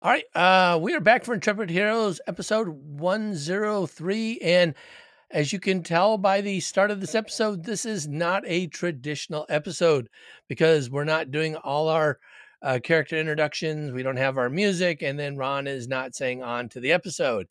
[0.00, 4.38] All right, uh, we are back for Intrepid Heroes episode 103.
[4.38, 4.74] And
[5.32, 9.44] as you can tell by the start of this episode, this is not a traditional
[9.48, 10.08] episode
[10.46, 12.20] because we're not doing all our
[12.62, 13.90] uh, character introductions.
[13.90, 17.48] We don't have our music, and then Ron is not saying on to the episode.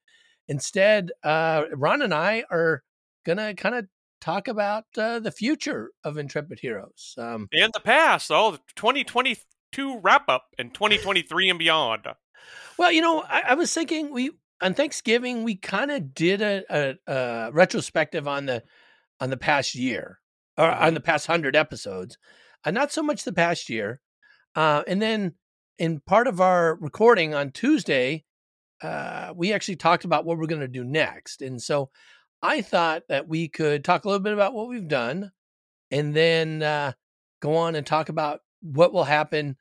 [0.48, 2.82] Instead, uh, Ron and I are
[3.26, 3.88] going to kind of
[4.22, 7.14] talk about uh, the future of Intrepid Heroes.
[7.18, 12.08] Um, and the past, all the 2022 wrap up and 2023 and beyond.
[12.78, 16.64] Well, you know, I, I was thinking we on Thanksgiving we kind of did a,
[16.70, 18.64] a, a, retrospective on the
[19.20, 20.20] on the past year
[20.58, 22.18] or on the past hundred episodes,
[22.66, 24.02] uh, not so much the past year.
[24.56, 25.34] Uh, and then
[25.78, 28.26] in part of our recording on Tuesday,
[28.82, 31.42] uh, we actually talked about what we're going to do next.
[31.42, 31.90] And so
[32.42, 35.32] I thought that we could talk a little bit about what we've done
[35.92, 36.94] and then uh,
[37.40, 39.56] go on and talk about what will happen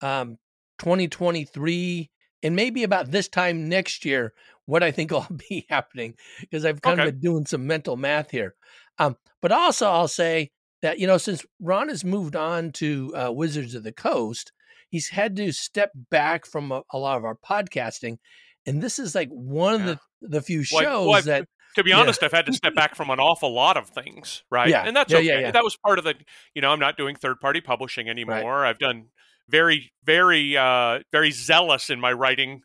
[0.00, 0.38] um,
[0.78, 2.10] 2023
[2.46, 4.32] and maybe about this time next year
[4.66, 7.08] what I think will be happening because I've kind okay.
[7.08, 8.54] of been doing some mental math here.
[8.98, 10.50] Um, but also, I'll say
[10.82, 14.52] that you know since Ron has moved on to uh, Wizards of the Coast,
[14.88, 18.18] he's had to step back from a, a lot of our podcasting,
[18.64, 19.90] and this is like one yeah.
[19.90, 21.48] of the the few shows well, well, that.
[21.74, 22.26] To be honest, yeah.
[22.26, 24.70] I've had to step back from an awful lot of things, right?
[24.70, 25.50] Yeah, and that's yeah, okay.
[25.50, 26.14] That was part of the,
[26.54, 28.60] you know, I'm not doing third party publishing anymore.
[28.60, 28.70] Right.
[28.70, 29.08] I've done
[29.48, 32.62] very, very, uh, very zealous in my writing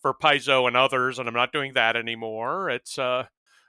[0.00, 2.70] for Paizo and others, and I'm not doing that anymore.
[2.70, 3.24] It's, uh,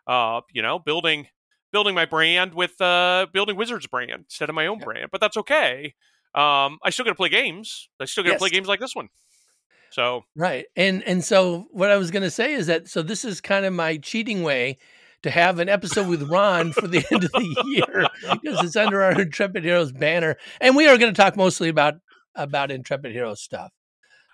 [0.07, 1.27] uh, you know, building
[1.71, 4.85] building my brand with uh, building Wizards brand instead of my own yeah.
[4.85, 5.95] brand, but that's okay.
[6.35, 7.89] Um, I still got to play games.
[7.99, 8.39] I still got to yes.
[8.39, 9.09] play games like this one.
[9.91, 13.23] So right, and and so what I was going to say is that so this
[13.23, 14.77] is kind of my cheating way
[15.21, 18.07] to have an episode with Ron for the end of the year
[18.41, 21.95] because it's under our Intrepid Heroes banner, and we are going to talk mostly about
[22.35, 23.71] about Intrepid Hero stuff.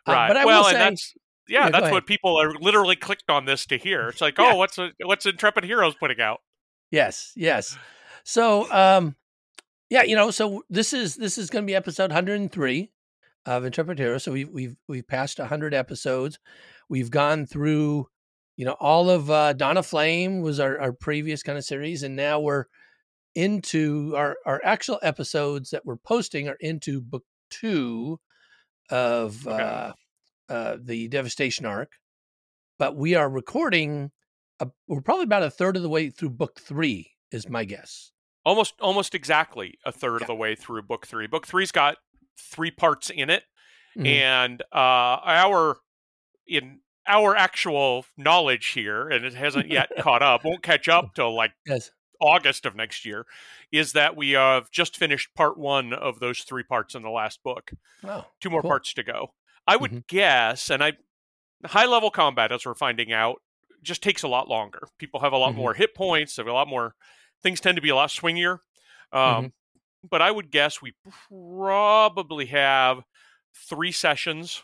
[0.07, 0.25] Uh, right.
[0.25, 1.13] Uh, but I well, will say, and that's
[1.47, 4.09] yeah, yeah that's what people are literally clicked on this to hear.
[4.09, 4.51] It's like, yeah.
[4.53, 6.41] oh, what's a, what's Intrepid Heroes putting out?
[6.91, 7.77] Yes, yes.
[8.23, 9.15] So, um,
[9.89, 12.91] yeah, you know, so this is this is going to be episode 103
[13.45, 14.23] of Intrepid Heroes.
[14.23, 16.39] So we've we've we've passed 100 episodes.
[16.89, 18.07] We've gone through,
[18.55, 22.15] you know, all of uh, of Flame was our our previous kind of series, and
[22.15, 22.65] now we're
[23.35, 28.19] into our our actual episodes that we're posting are into book two
[28.89, 29.63] of okay.
[29.63, 29.91] uh,
[30.51, 31.93] uh, the Devastation Ark,
[32.77, 34.11] but we are recording.
[34.59, 38.11] A, we're probably about a third of the way through book three, is my guess.
[38.45, 40.23] Almost, almost exactly a third yeah.
[40.23, 41.27] of the way through book three.
[41.27, 41.97] Book three's got
[42.39, 43.43] three parts in it,
[43.97, 44.05] mm-hmm.
[44.05, 45.77] and uh, our
[46.47, 50.45] in our actual knowledge here, and it hasn't yet caught up.
[50.45, 51.91] Won't catch up till like yes.
[52.21, 53.25] August of next year,
[53.71, 57.41] is that we have just finished part one of those three parts in the last
[57.43, 57.71] book.
[58.03, 58.69] Oh, Two more cool.
[58.69, 59.33] parts to go.
[59.67, 59.99] I would mm-hmm.
[60.07, 60.93] guess, and I
[61.65, 63.41] high level combat, as we're finding out,
[63.81, 64.87] just takes a lot longer.
[64.97, 65.59] People have a lot mm-hmm.
[65.59, 66.95] more hit points, have a lot more
[67.43, 68.59] things tend to be a lot swingier.
[69.11, 69.47] Um, mm-hmm.
[70.09, 70.93] But I would guess we
[71.29, 73.03] probably have
[73.53, 74.63] three sessions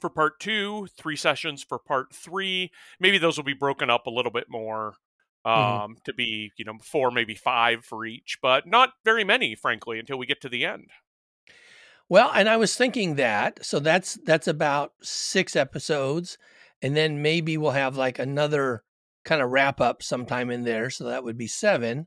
[0.00, 2.70] for part two, three sessions for part three.
[3.00, 4.94] Maybe those will be broken up a little bit more.
[5.46, 5.92] Um, mm-hmm.
[6.04, 10.18] to be you know four maybe five for each but not very many frankly until
[10.18, 10.90] we get to the end.
[12.08, 16.36] Well and i was thinking that so that's that's about six episodes
[16.82, 18.82] and then maybe we'll have like another
[19.24, 22.06] kind of wrap up sometime in there so that would be seven.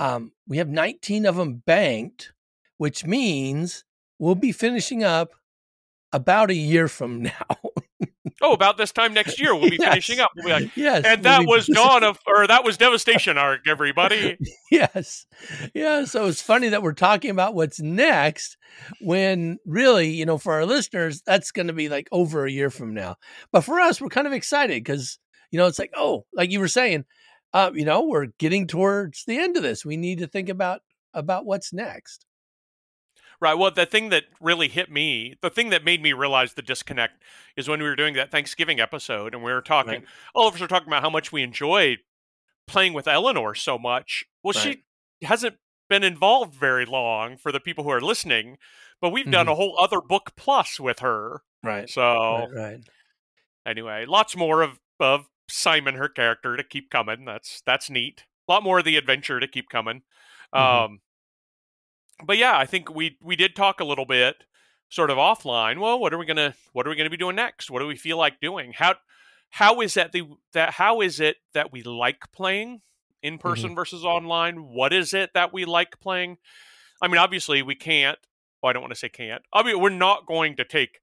[0.00, 2.32] Um, we have 19 of them banked
[2.76, 3.84] which means
[4.18, 5.30] we'll be finishing up
[6.12, 7.56] about a year from now
[8.42, 9.88] oh, about this time next year we'll be yes.
[9.88, 10.30] finishing up.
[10.36, 13.60] We'll be like, yes, and that we'll was Dawn of, or that was Devastation Ark,
[13.66, 14.38] everybody.
[14.70, 15.26] yes,
[15.74, 16.04] yeah.
[16.04, 18.56] So it's funny that we're talking about what's next
[19.00, 22.70] when really, you know, for our listeners, that's going to be like over a year
[22.70, 23.16] from now.
[23.52, 25.18] But for us, we're kind of excited because
[25.50, 27.04] you know it's like, oh, like you were saying,
[27.52, 29.84] uh, you know, we're getting towards the end of this.
[29.84, 30.82] We need to think about
[31.14, 32.24] about what's next.
[33.40, 33.54] Right.
[33.54, 37.22] Well, the thing that really hit me, the thing that made me realize the disconnect
[37.56, 40.04] is when we were doing that Thanksgiving episode and we were talking, right.
[40.34, 41.98] all of us were talking about how much we enjoyed
[42.66, 44.24] playing with Eleanor so much.
[44.42, 44.78] Well, right.
[45.20, 45.56] she hasn't
[45.88, 48.58] been involved very long for the people who are listening,
[49.00, 49.32] but we've mm-hmm.
[49.32, 51.42] done a whole other book plus with her.
[51.62, 51.88] Right.
[51.88, 52.80] So, right, right.
[53.66, 57.24] anyway, lots more of, of Simon, her character, to keep coming.
[57.24, 58.24] That's that's neat.
[58.48, 60.02] A lot more of the adventure to keep coming.
[60.54, 60.84] Mm-hmm.
[60.84, 61.00] Um,
[62.24, 64.44] but yeah, I think we we did talk a little bit
[64.88, 65.78] sort of offline.
[65.78, 67.70] Well, what are we gonna what are we gonna be doing next?
[67.70, 68.72] What do we feel like doing?
[68.74, 68.96] How
[69.50, 72.80] how is that the that how is it that we like playing
[73.22, 73.48] in mm-hmm.
[73.48, 73.76] person mm-hmm.
[73.76, 74.56] versus online?
[74.56, 76.38] What is it that we like playing?
[77.00, 78.18] I mean, obviously we can't.
[78.62, 79.42] Well, I don't want to say can't.
[79.52, 81.00] I mean, we're not going to take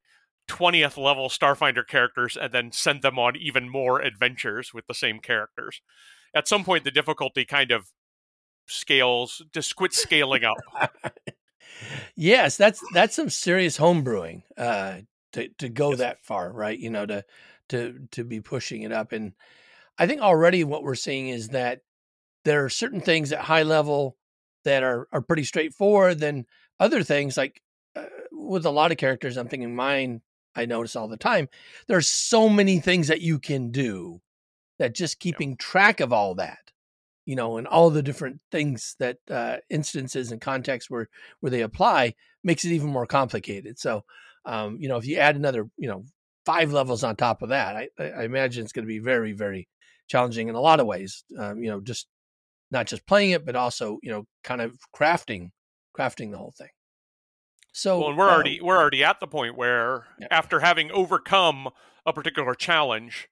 [0.50, 5.19] 20th level Starfinder characters and then send them on even more adventures with the same
[5.19, 5.81] characters.
[6.35, 7.88] At some point, the difficulty kind of
[8.67, 10.57] scales, just quit scaling up.
[12.15, 14.97] yes, that's that's some serious homebrewing uh,
[15.33, 16.00] to to go yes.
[16.00, 16.77] that far, right?
[16.77, 17.25] You know, to
[17.69, 19.33] to to be pushing it up, and
[19.97, 21.81] I think already what we're seeing is that
[22.44, 24.17] there are certain things at high level
[24.63, 26.19] that are are pretty straightforward.
[26.19, 26.45] Then
[26.79, 27.62] other things like
[27.95, 30.21] uh, with a lot of characters, I'm thinking mine.
[30.57, 31.50] I notice all the time.
[31.88, 34.21] There's so many things that you can do
[34.79, 36.64] that just keeping track of all that
[37.25, 41.62] you know, and all the different things that uh, instances and contexts where where they
[41.62, 43.80] apply makes it even more complicated.
[43.80, 44.04] So,
[44.45, 46.06] um, you know, if you add another, you know,
[46.45, 49.68] five levels on top of that, I, I imagine it's going to be very, very
[50.07, 51.24] challenging in a lot of ways.
[51.38, 52.07] Um, you know, just
[52.72, 55.51] not just playing it, but also, you know, kind of crafting,
[55.98, 56.69] crafting the whole thing.
[57.72, 60.27] So, well, and we're um, already we're already at the point where yeah.
[60.31, 61.69] after having overcome
[62.06, 63.27] a particular challenge,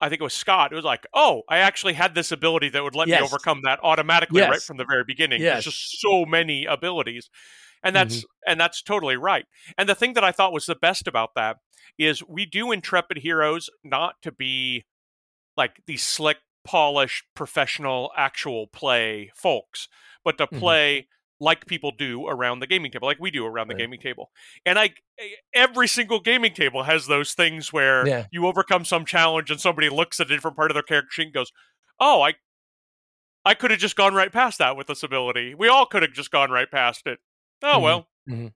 [0.00, 0.72] I think it was Scott.
[0.72, 3.20] It was like, oh, I actually had this ability that would let yes.
[3.20, 4.50] me overcome that automatically yes.
[4.50, 5.42] right from the very beginning.
[5.42, 5.64] Yes.
[5.64, 7.28] There's just so many abilities.
[7.82, 8.50] And that's mm-hmm.
[8.50, 9.46] and that's totally right.
[9.78, 11.56] And the thing that I thought was the best about that
[11.98, 14.84] is we do intrepid heroes not to be
[15.56, 19.88] like these slick, polished, professional, actual play folks,
[20.24, 20.58] but to mm-hmm.
[20.58, 21.06] play mm-hmm
[21.40, 23.80] like people do around the gaming table, like we do around the right.
[23.80, 24.30] gaming table.
[24.66, 24.90] And I
[25.54, 28.26] every single gaming table has those things where yeah.
[28.30, 31.24] you overcome some challenge and somebody looks at a different part of their character sheet
[31.24, 31.50] and goes,
[31.98, 32.34] "Oh, I
[33.44, 35.54] I could have just gone right past that with this ability.
[35.54, 37.18] We all could have just gone right past it.
[37.62, 37.82] Oh mm-hmm.
[37.82, 38.46] well." Mm-hmm.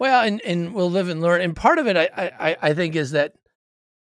[0.00, 1.40] Well, and and we'll live and learn.
[1.40, 3.34] And part of it, I I, I think, is that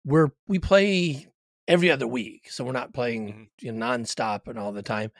[0.05, 1.29] we're we play
[1.67, 3.43] every other week, so we're not playing mm-hmm.
[3.61, 5.13] you know, nonstop and all the time.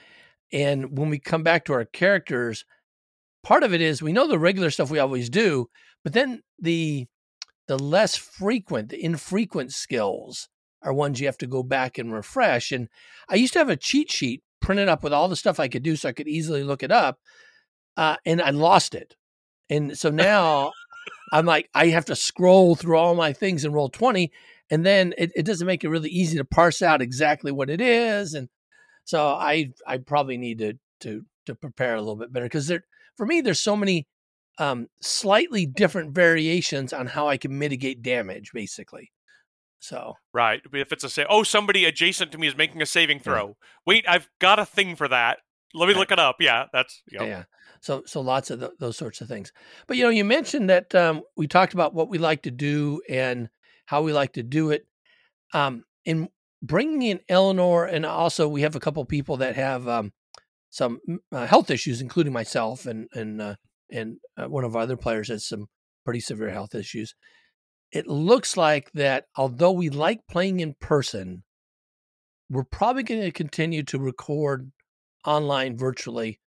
[0.53, 2.65] And when we come back to our characters,
[3.43, 5.69] part of it is we know the regular stuff we always do,
[6.05, 7.07] but then the
[7.67, 10.49] the less frequent, the infrequent skills
[10.83, 12.73] are ones you have to go back and refresh.
[12.73, 12.89] And
[13.29, 15.83] I used to have a cheat sheet printed up with all the stuff I could
[15.83, 17.19] do so I could easily look it up.
[17.97, 19.17] Uh, and I lost it.
[19.69, 20.73] And so now
[21.33, 24.33] I'm like, I have to scroll through all my things and roll 20.
[24.71, 27.81] And then it, it doesn't make it really easy to parse out exactly what it
[27.81, 28.35] is.
[28.35, 28.49] And
[29.09, 32.85] so I I probably need to to to prepare a little bit better because there
[33.17, 34.07] for me there's so many
[34.59, 39.11] um, slightly different variations on how I can mitigate damage, basically.
[39.79, 43.21] So right, if it's a say, oh, somebody adjacent to me is making a saving
[43.21, 43.47] throw.
[43.47, 43.53] Yeah.
[43.87, 45.39] Wait, I've got a thing for that.
[45.73, 46.01] Let me right.
[46.01, 46.37] look it up.
[46.41, 47.45] Yeah, that's yeah.
[47.81, 49.53] So so lots of those sorts of things.
[49.87, 53.01] But you know, you mentioned that um, we talked about what we like to do
[53.09, 53.49] and
[53.87, 54.87] how we like to do it.
[55.55, 56.29] Um, and
[56.63, 60.13] bringing in Eleanor, and also we have a couple people that have um,
[60.71, 61.01] some
[61.33, 63.55] uh, health issues, including myself, and and uh,
[63.91, 65.67] and uh, one of our other players has some
[66.05, 67.15] pretty severe health issues.
[67.93, 71.43] It looks like that although we like playing in person,
[72.51, 74.71] we're probably going to continue to record
[75.25, 76.41] online virtually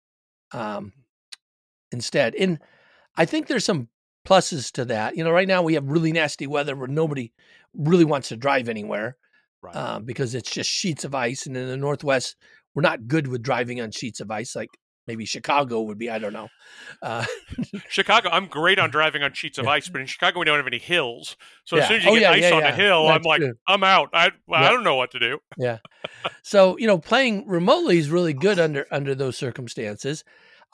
[0.51, 0.93] um,
[1.91, 2.35] instead.
[2.35, 2.59] And
[3.15, 3.87] I think there's some
[4.27, 5.15] pluses to that.
[5.15, 7.31] You know, right now we have really nasty weather where nobody
[7.73, 9.17] really wants to drive anywhere
[9.61, 9.75] right.
[9.75, 11.45] uh, because it's just sheets of ice.
[11.45, 12.35] And in the Northwest,
[12.75, 14.69] we're not good with driving on sheets of ice like
[15.09, 16.09] maybe Chicago would be.
[16.09, 16.49] I don't know.
[17.01, 17.25] Uh,
[17.89, 20.67] Chicago, I'm great on driving on sheets of ice, but in Chicago we don't have
[20.67, 21.35] any hills.
[21.65, 21.81] So yeah.
[21.81, 23.39] as soon as you oh, get yeah, ice yeah, on a hill, That's I'm like,
[23.41, 23.55] good.
[23.67, 24.09] I'm out.
[24.13, 25.39] I I don't know what to do.
[25.57, 25.79] yeah.
[26.43, 30.23] So you know, playing remotely is really good under under those circumstances.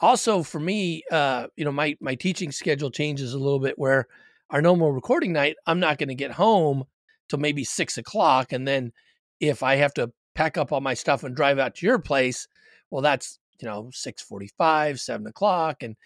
[0.00, 4.06] Also, for me, uh, you know, my my teaching schedule changes a little bit where
[4.50, 6.84] our normal recording night, I'm not going to get home
[7.28, 8.52] till maybe six o'clock.
[8.52, 8.92] And then
[9.40, 12.46] if I have to pack up all my stuff and drive out to your place,
[12.90, 15.96] well, that's, you know, 645, seven o'clock and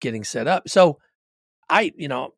[0.00, 0.68] getting set up.
[0.68, 0.98] So
[1.68, 2.30] I, you know,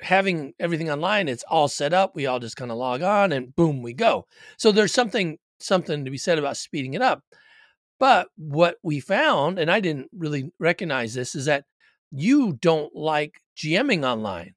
[0.00, 2.14] having everything online, it's all set up.
[2.14, 4.26] We all just kind of log on and boom, we go.
[4.56, 7.22] So there's something, something to be said about speeding it up.
[7.98, 11.64] But what we found, and I didn't really recognize this, is that
[12.12, 14.54] you don't like GMing online.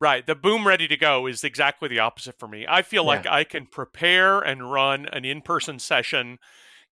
[0.00, 0.26] Right.
[0.26, 2.64] The boom ready to go is exactly the opposite for me.
[2.66, 3.08] I feel yeah.
[3.08, 6.38] like I can prepare and run an in person session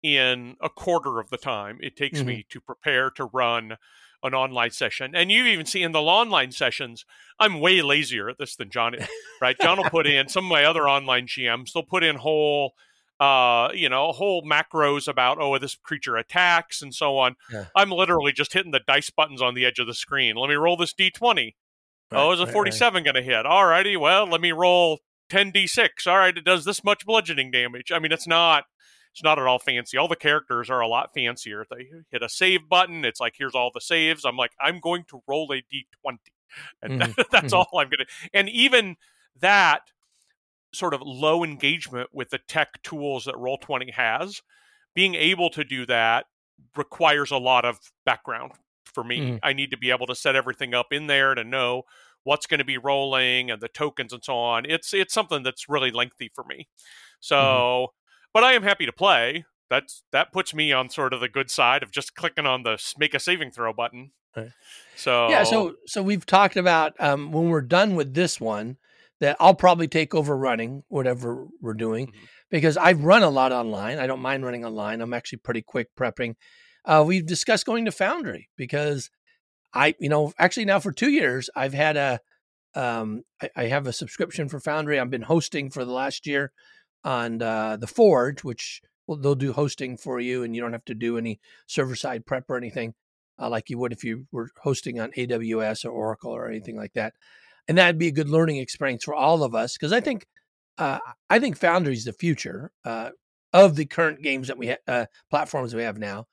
[0.02, 2.28] in a quarter of the time it takes mm-hmm.
[2.28, 3.78] me to prepare to run
[4.22, 5.14] an online session.
[5.14, 7.04] And you even see in the online sessions,
[7.38, 9.08] I'm way lazier at this than John is,
[9.40, 9.56] right?
[9.58, 12.74] John will put in some of my other online GMs, they'll put in whole
[13.20, 17.34] uh, you know, whole macros about oh this creature attacks and so on.
[17.52, 17.64] Yeah.
[17.74, 20.36] I'm literally just hitting the dice buttons on the edge of the screen.
[20.36, 21.54] Let me roll this d20.
[22.10, 23.04] Right, oh, is a 47 right.
[23.04, 23.44] going to hit?
[23.44, 23.96] All righty.
[23.96, 25.00] Well, let me roll
[25.30, 26.06] 10d6.
[26.06, 27.92] All right, it does this much bludgeoning damage.
[27.92, 28.64] I mean, it's not
[29.12, 29.96] it's not at all fancy.
[29.96, 31.64] All the characters are a lot fancier.
[31.70, 33.04] They hit a save button.
[33.04, 34.24] It's like here's all the saves.
[34.24, 36.18] I'm like I'm going to roll a d20.
[36.82, 37.22] and mm-hmm.
[37.30, 37.54] that's mm-hmm.
[37.56, 38.06] all I'm gonna.
[38.32, 38.96] And even
[39.40, 39.82] that
[40.72, 44.42] sort of low engagement with the tech tools that Roll Twenty has,
[44.94, 46.26] being able to do that
[46.76, 48.52] requires a lot of background
[48.88, 49.20] for me.
[49.20, 49.36] Mm-hmm.
[49.42, 51.82] I need to be able to set everything up in there to know
[52.24, 54.64] what's going to be rolling and the tokens and so on.
[54.66, 56.68] It's it's something that's really lengthy for me.
[57.20, 57.90] So, mm-hmm.
[58.34, 59.44] but I am happy to play.
[59.70, 62.82] That's that puts me on sort of the good side of just clicking on the
[62.98, 64.12] make a saving throw button.
[64.36, 64.50] Right.
[64.96, 68.76] So yeah, so so we've talked about um, when we're done with this one
[69.20, 72.24] that I'll probably take over running whatever we're doing mm-hmm.
[72.50, 73.98] because I've run a lot online.
[73.98, 75.00] I don't mind running online.
[75.00, 76.36] I'm actually pretty quick prepping.
[76.88, 79.10] Uh, we've discussed going to Foundry because
[79.74, 82.20] I, you know, actually now for two years I've had a,
[82.74, 84.98] um, I, I have a subscription for Foundry.
[84.98, 86.50] I've been hosting for the last year
[87.04, 90.84] on uh, the Forge, which well, they'll do hosting for you, and you don't have
[90.86, 92.94] to do any server side prep or anything
[93.38, 96.94] uh, like you would if you were hosting on AWS or Oracle or anything like
[96.94, 97.14] that.
[97.68, 100.26] And that'd be a good learning experience for all of us because I think
[100.78, 103.10] uh, I think Foundry is the future uh,
[103.52, 106.26] of the current games that we ha- uh, platforms we have now.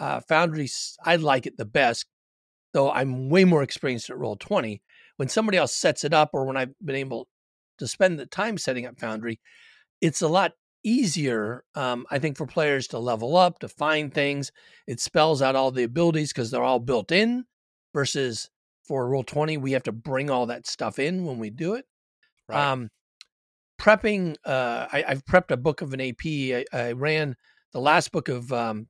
[0.00, 0.68] Uh, Foundry,
[1.04, 2.06] I like it the best,
[2.72, 4.82] though I'm way more experienced at Roll Twenty.
[5.16, 7.28] When somebody else sets it up, or when I've been able
[7.78, 9.38] to spend the time setting up Foundry,
[10.00, 10.52] it's a lot
[10.82, 14.50] easier, um, I think, for players to level up, to find things.
[14.86, 17.44] It spells out all the abilities because they're all built in
[17.92, 18.48] versus
[18.90, 21.84] for Roll 20, we have to bring all that stuff in when we do it.
[22.48, 22.72] Right.
[22.72, 22.88] Um,
[23.80, 26.26] prepping, uh, I, have prepped a book of an AP.
[26.26, 27.36] I, I ran
[27.72, 28.88] the last book of um,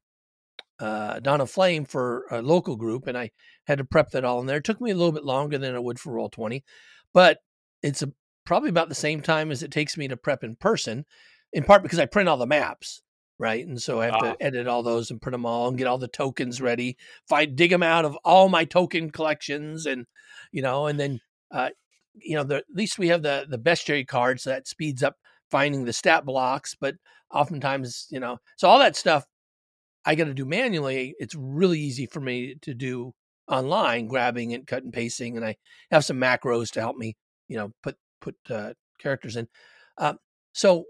[0.80, 3.30] uh, of Flame for a local group, and I
[3.66, 4.58] had to prep that all in there.
[4.58, 6.64] It took me a little bit longer than it would for Roll 20,
[7.12, 7.38] but
[7.82, 8.12] it's a,
[8.44, 11.04] probably about the same time as it takes me to prep in person
[11.52, 13.02] in part because I print all the maps,
[13.38, 13.66] right?
[13.66, 14.36] And so I have to ah.
[14.40, 16.96] edit all those and print them all and get all the tokens ready.
[17.24, 20.06] If I dig them out of all my token collections, and
[20.52, 21.20] you know, and then
[21.52, 21.70] uh,
[22.14, 25.16] you know, the, at least we have the the bestiary cards so that speeds up
[25.50, 26.76] finding the stat blocks.
[26.80, 26.96] But
[27.32, 29.24] oftentimes, you know, so all that stuff
[30.04, 31.14] I got to do manually.
[31.18, 33.12] It's really easy for me to do
[33.48, 35.56] online, grabbing and cut and pasting, and I
[35.90, 37.16] have some macros to help me,
[37.48, 39.48] you know, put put uh, characters in.
[39.98, 40.14] Uh,
[40.52, 40.84] so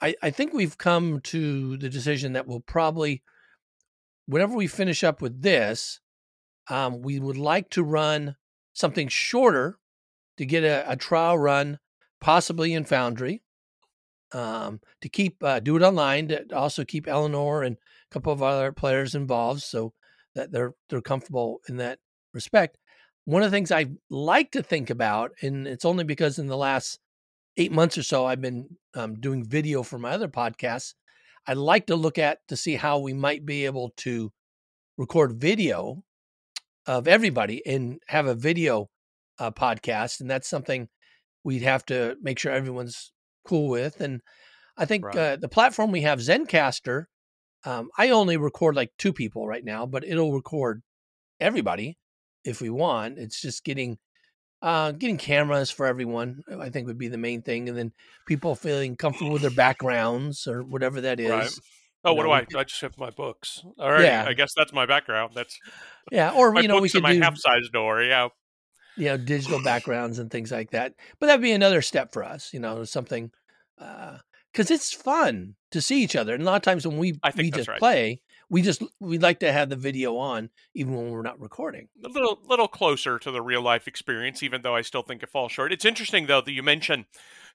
[0.00, 3.22] I, I think we've come to the decision that we'll probably,
[4.26, 6.00] whenever we finish up with this,
[6.68, 8.36] um, we would like to run
[8.72, 9.78] something shorter
[10.36, 11.78] to get a, a trial run,
[12.20, 13.42] possibly in Foundry,
[14.34, 16.28] um, to keep uh, do it online.
[16.28, 19.92] To also keep Eleanor and a couple of other players involved, so
[20.34, 21.98] that they're they're comfortable in that
[22.34, 22.78] respect.
[23.24, 26.56] One of the things I like to think about, and it's only because in the
[26.56, 26.98] last
[27.56, 30.94] eight months or so, I've been um, doing video for my other podcasts.
[31.46, 34.32] I'd like to look at to see how we might be able to
[34.98, 36.02] record video
[36.86, 38.88] of everybody and have a video
[39.38, 40.20] uh, podcast.
[40.20, 40.88] And that's something
[41.44, 43.12] we'd have to make sure everyone's
[43.44, 44.00] cool with.
[44.00, 44.20] And
[44.76, 45.16] I think right.
[45.16, 47.06] uh, the platform we have, Zencastr,
[47.64, 50.82] um, I only record like two people right now, but it'll record
[51.40, 51.98] everybody
[52.44, 53.18] if we want.
[53.18, 53.98] It's just getting
[54.62, 57.92] uh, getting cameras for everyone, uh, I think would be the main thing, and then
[58.26, 61.30] people feeling comfortable with their backgrounds or whatever that is.
[61.30, 61.50] Right.
[62.02, 62.60] Oh, what know, do I?
[62.60, 63.62] I just have my books.
[63.78, 64.04] All right.
[64.04, 64.24] Yeah.
[64.26, 65.32] I guess that's my background.
[65.34, 65.58] That's
[66.10, 66.32] yeah.
[66.32, 68.02] Or you know, we could my do half size door.
[68.02, 68.28] Yeah.
[68.96, 70.94] You know, digital backgrounds and things like that.
[71.18, 72.52] But that'd be another step for us.
[72.52, 73.30] You know, something
[73.76, 76.34] because uh, it's fun to see each other.
[76.34, 77.78] And a lot of times when we we just right.
[77.78, 81.88] play, we just we like to have the video on even when we're not recording.
[82.04, 85.30] A little little closer to the real life experience, even though I still think it
[85.30, 85.72] falls short.
[85.72, 87.06] It's interesting though that you mentioned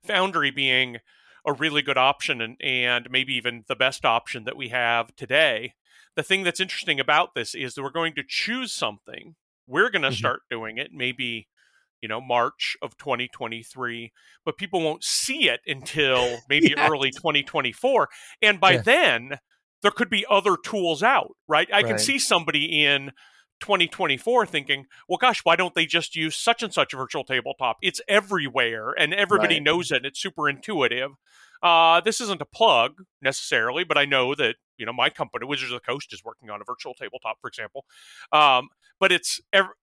[0.03, 0.98] Foundry being
[1.46, 5.74] a really good option and, and maybe even the best option that we have today.
[6.15, 9.36] The thing that's interesting about this is that we're going to choose something.
[9.69, 10.15] We're going to mm-hmm.
[10.15, 11.47] start doing it maybe
[12.01, 14.11] you know March of 2023
[14.45, 18.09] but people won't see it until maybe early 2024
[18.41, 18.81] and by yeah.
[18.81, 19.39] then
[19.81, 21.67] there could be other tools out, right?
[21.71, 21.85] I right.
[21.85, 23.11] can see somebody in
[23.61, 27.77] 2024 thinking, well, gosh, why don't they just use such and such virtual tabletop?
[27.81, 29.63] It's everywhere and everybody right.
[29.63, 30.05] knows it.
[30.05, 31.11] It's super intuitive.
[31.61, 35.71] Uh, this isn't a plug necessarily, but I know that you know my company, Wizards
[35.71, 37.86] of the Coast, is working on a virtual tabletop, for example.
[38.31, 38.69] Um,
[39.00, 39.75] but it's ever,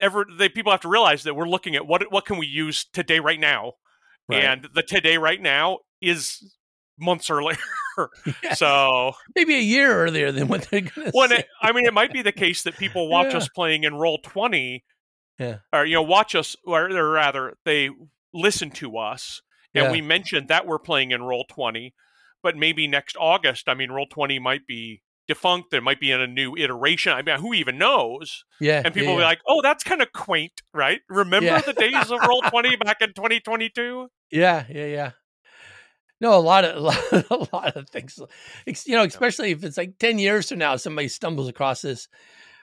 [0.00, 2.84] ever they people have to realize that we're looking at what what can we use
[2.92, 3.74] today, right now,
[4.28, 4.44] right.
[4.44, 6.54] and the today, right now is
[6.98, 7.56] months earlier.
[8.42, 8.54] yeah.
[8.54, 11.44] So maybe a year earlier than what they're going to.
[11.62, 13.38] I mean, it might be the case that people watch yeah.
[13.38, 14.84] us playing in Roll Twenty,
[15.38, 17.90] yeah, or you know, watch us, or, or rather, they
[18.34, 19.42] listen to us,
[19.74, 19.92] and yeah.
[19.92, 21.94] we mentioned that we're playing in Roll Twenty,
[22.42, 25.70] but maybe next August, I mean, Roll Twenty might be defunct.
[25.70, 27.12] There might be in a new iteration.
[27.12, 28.44] I mean, who even knows?
[28.60, 28.82] Yeah.
[28.84, 31.00] And people yeah, will be like, "Oh, that's kind of quaint, right?
[31.08, 31.60] Remember Yeah.
[31.60, 35.10] the days of Roll Twenty back in 2022?" Yeah, yeah, yeah.
[36.20, 38.18] No, a lot of a lot, a lot of things.
[38.86, 42.08] You know, especially if it's like ten years from now, somebody stumbles across this.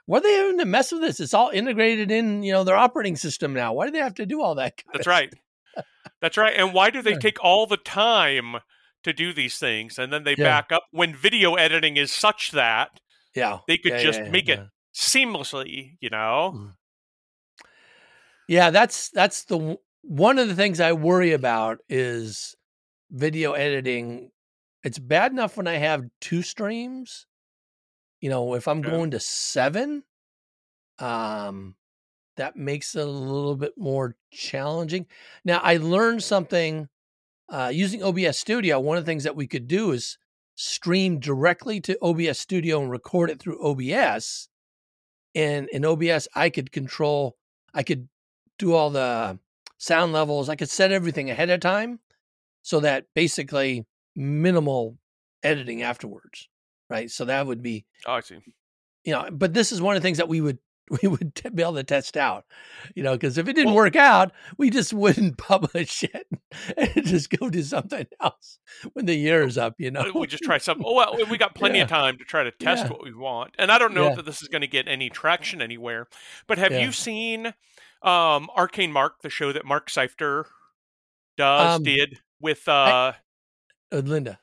[0.05, 1.19] Why are they having to mess with this?
[1.19, 3.73] It's all integrated in, you know, their operating system now.
[3.73, 4.81] Why do they have to do all that?
[4.93, 5.33] That's right.
[6.21, 6.53] That's right.
[6.55, 8.55] And why do they take all the time
[9.03, 10.59] to do these things and then they Yeah.
[10.59, 13.01] back up when video editing is such that
[13.35, 14.61] Yeah, they could Yeah, just yeah, make it
[14.95, 16.57] seamlessly, you know?
[16.57, 16.77] Mm.
[18.47, 22.55] Yeah, that's that's the one of the things I worry about is
[23.11, 24.31] video editing.
[24.83, 27.27] It's bad enough when I have two streams.
[28.21, 30.03] You know, if I'm going to seven,
[30.99, 31.75] um,
[32.37, 35.07] that makes it a little bit more challenging.
[35.45, 36.89] Now, I learned something
[37.49, 38.79] uh, using OBS Studio.
[38.79, 40.17] One of the things that we could do is
[40.55, 44.49] stream directly to OBS Studio and record it through OBS.
[45.35, 47.37] And in OBS, I could control,
[47.73, 48.07] I could
[48.57, 49.37] do all the
[49.77, 50.49] sound levels.
[50.49, 51.99] I could set everything ahead of time
[52.63, 53.85] so that basically
[54.15, 54.97] minimal
[55.43, 56.49] editing afterwards.
[56.89, 57.11] Right.
[57.11, 58.39] So that would be, Oh, I see.
[59.03, 60.57] you know, but this is one of the things that we would,
[61.01, 62.45] we would t- be able to test out,
[62.95, 66.27] you know, because if it didn't Well- work out, we just wouldn't publish it
[66.77, 68.59] and just go do something else
[68.93, 70.11] when the year is up, you know.
[70.15, 70.85] we just try something.
[70.87, 72.89] Oh, well, we got plenty of time to try to test Yeah.
[72.91, 73.53] what we want.
[73.59, 74.15] And I don't know Yeah.
[74.15, 76.07] that this is going to get any traction anywhere.
[76.47, 76.79] But have Yeah.
[76.85, 77.47] you seen
[78.03, 80.45] um, Arcane Mark, the show that Mark Seifter
[81.35, 83.13] does, Um, did with uh,
[83.91, 84.39] Uh, Linda.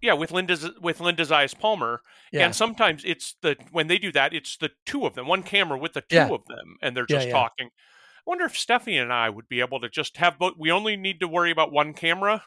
[0.00, 2.00] Yeah, with Linda's with Linda Zayas Palmer.
[2.32, 2.46] Yeah.
[2.46, 5.78] And sometimes it's the when they do that, it's the two of them, one camera
[5.78, 6.28] with the two Yeah.
[6.28, 7.32] of them, and they're just yeah.
[7.32, 7.66] talking.
[7.66, 10.54] I wonder if Stephanie and I would be able to just have both.
[10.58, 12.44] We only need to worry about one camera,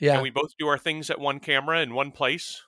[0.00, 0.14] yeah.
[0.14, 2.62] and we both do our things at one camera in one place.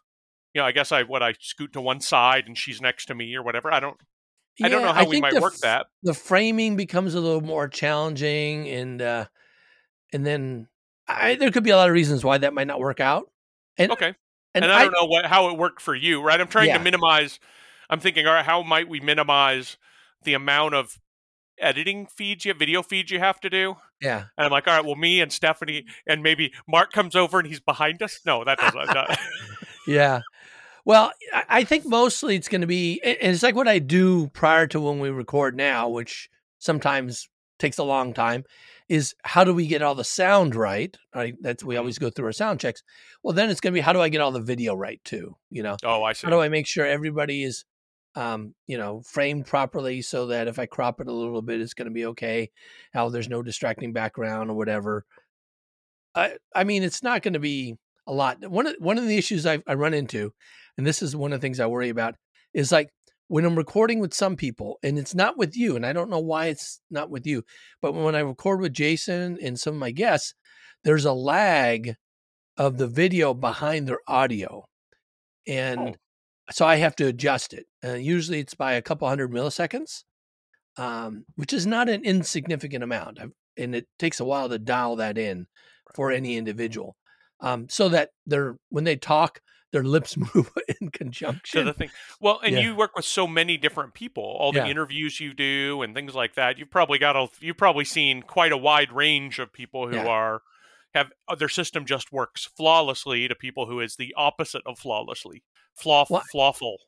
[0.55, 3.15] You know, I guess I what I scoot to one side and she's next to
[3.15, 3.73] me or whatever.
[3.73, 3.97] I don't.
[4.63, 5.87] I don't know how we might the work that.
[6.03, 9.25] The framing becomes a little more challenging, and uh,
[10.13, 10.69] and then
[11.09, 13.31] I, there could be a lot of reasons why that might not work out.
[13.81, 14.15] And Okay.
[14.55, 16.41] and, And, I, don't know what how it worked for you, right?
[16.41, 16.79] I'm trying Yeah.
[16.79, 17.39] to minimize.
[17.89, 19.77] I'm thinking, all right, how might we minimize
[20.23, 20.99] the amount of
[21.59, 23.77] editing feeds you, video feeds you have to do?
[24.01, 27.39] Yeah, And I'm like, all right, well, me and Stephanie and maybe Mark comes over
[27.39, 28.21] and he's behind us.
[28.25, 28.91] No, that doesn't.
[29.87, 30.21] yeah.
[30.85, 34.29] Well, I I think mostly it's going to be, and it's like what I do
[34.29, 38.45] prior to when we record now, which sometimes takes a long time.
[38.91, 40.95] Is how do we get all the sound right?
[41.15, 41.35] Right.
[41.41, 41.79] That's we Mhm.
[41.79, 42.83] always go through our sound checks.
[43.23, 45.37] Well, then it's going to be how do I get all the video right too?
[45.49, 46.27] You know, oh, I see.
[46.27, 47.65] how do I make sure everybody is,
[48.17, 51.73] um, you know, framed properly so that if I crop it a little bit, it's
[51.75, 52.51] going to be okay.
[52.93, 55.07] How there's no distracting background or whatever.
[56.15, 57.77] I I mean, it's not going to be
[58.07, 58.39] a lot.
[58.51, 60.33] One of one of the issues I, I run into,
[60.77, 62.17] and this is one of the things I worry about,
[62.55, 62.91] is like
[63.31, 66.19] when I'm recording with some people, and it's not with you, and I don't know
[66.19, 67.45] why it's not with you,
[67.81, 70.35] but when I record with Jason and some of my guests,
[70.83, 71.95] there's a lag
[72.57, 74.65] of the video behind their audio,
[75.47, 75.97] and
[76.51, 77.67] so I have to adjust it.
[77.85, 80.03] Uh, usually, it's by a couple hundred milliseconds,
[80.77, 84.97] um, which is not an insignificant amount, I've, and it takes a while to dial
[84.97, 85.47] that in
[85.95, 86.97] for any individual,
[87.39, 89.39] um, so that they're when they talk,
[89.73, 91.67] their lips move in to conjunction.
[91.67, 91.91] the thing.
[92.21, 92.61] Well, and Yeah.
[92.63, 94.67] you work with so many different people, all the Yeah.
[94.69, 96.59] interviews you do and things like that.
[96.59, 100.07] You've probably got a, you've probably seen quite a wide range of people who Yeah.
[100.07, 100.43] are
[100.95, 105.45] have uh, their system just works flawlessly to people who is the opposite of flawlessly.
[105.77, 106.79] Flaw Well, flawful.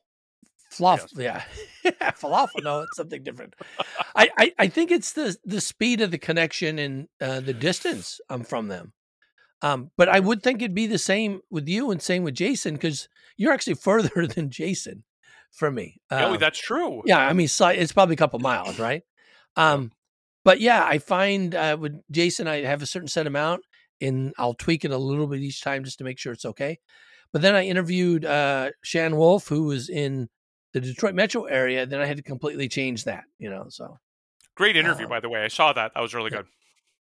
[0.69, 1.43] Fluff, yeah,
[1.85, 2.63] falafel.
[2.63, 3.53] No, it's something different.
[4.15, 8.19] I, I, I think it's the the speed of the connection and uh, the distance
[8.31, 8.91] um, from them.
[9.63, 12.75] Um, but I would think it'd be the same with you and same with Jason
[12.75, 15.03] because you're actually further than Jason
[15.51, 16.01] from me.
[16.11, 17.01] oh, Um, that's true.
[17.05, 19.03] yeah, I mean, it's probably a couple miles, right?
[19.55, 19.91] Um,
[20.43, 23.63] but yeah, I find uh, with Jason, I have a certain set amount,
[24.01, 26.79] and I'll tweak it a little bit each time just to make sure it's okay.
[27.31, 30.27] But then I interviewed uh, Shan Wolf, who was in
[30.73, 31.85] the Detroit metro area.
[31.85, 33.67] Then I had to completely change that, you know.
[33.69, 33.97] So
[34.55, 35.43] Great interview, Um, by the way.
[35.43, 35.93] I saw that.
[35.93, 36.39] That was really yeah.
[36.39, 36.47] good.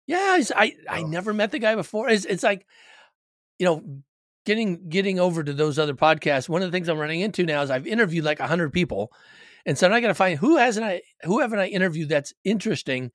[0.07, 1.07] Yeah, I I Oh.
[1.07, 2.09] never met the guy before.
[2.09, 2.67] It's it's like,
[3.59, 3.83] you know,
[4.47, 6.49] getting getting over to those other podcasts.
[6.49, 9.13] One of the things I'm running into now is I've interviewed like hundred people,
[9.67, 12.33] and so now I got to find who hasn't I who haven't I interviewed that's
[12.45, 13.13] interesting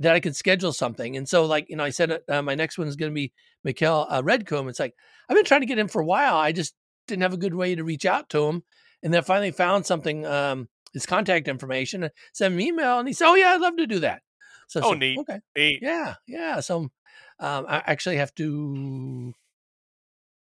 [0.00, 1.16] that I could schedule something.
[1.16, 3.32] And so like you know I said uh, my next one is going to be
[3.64, 4.68] Mikhail uh, Redcomb.
[4.68, 4.94] It's like
[5.28, 6.36] I've been trying to get him for a while.
[6.36, 6.74] I just
[7.08, 8.62] didn't have a good way to reach out to him,
[9.02, 10.26] and then I finally found something.
[10.26, 13.60] Um, his contact information, and sent him an email, and he said, "Oh yeah, I'd
[13.60, 14.22] love to do that."
[14.66, 15.18] So, Oh, so, neat.
[15.18, 15.40] Okay.
[15.56, 15.80] Neat.
[15.82, 16.60] Yeah, yeah.
[16.60, 16.88] So
[17.40, 19.32] um, I actually have to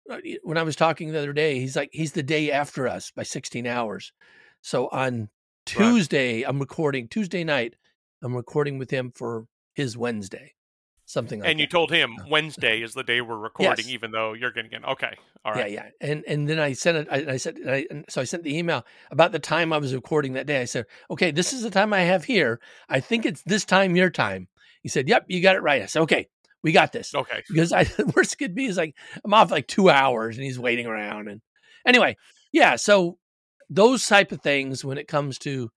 [0.10, 3.12] uh, when I was talking the other day, he's like, he's the day after us
[3.12, 4.14] by 16 hours.
[4.62, 5.30] So on
[5.66, 6.50] Tuesday, right.
[6.50, 7.76] I'm recording Tuesday night.
[8.24, 10.54] I'm recording with him for his Wednesday,
[11.08, 11.50] something like.
[11.50, 11.72] And you that.
[11.72, 13.94] told him Wednesday is the day we're recording, yes.
[13.94, 14.86] even though you're getting in.
[14.86, 15.72] Okay, all right.
[15.72, 16.08] Yeah, yeah.
[16.10, 17.08] And and then I sent it.
[17.10, 20.34] I, I said, I, so I sent the email about the time I was recording
[20.34, 20.62] that day.
[20.62, 22.60] I said, okay, this is the time I have here.
[22.88, 24.48] I think it's this time your time.
[24.84, 25.82] He said, yep, you got it right.
[25.82, 26.28] I said, okay,
[26.62, 27.16] we got this.
[27.16, 27.44] Okay.
[27.50, 30.86] Because I worst could be is like I'm off like two hours and he's waiting
[30.86, 31.28] around.
[31.28, 31.42] And
[31.86, 32.18] anyway,
[32.52, 32.76] yeah.
[32.76, 33.18] So
[33.70, 35.70] those type of things when it comes to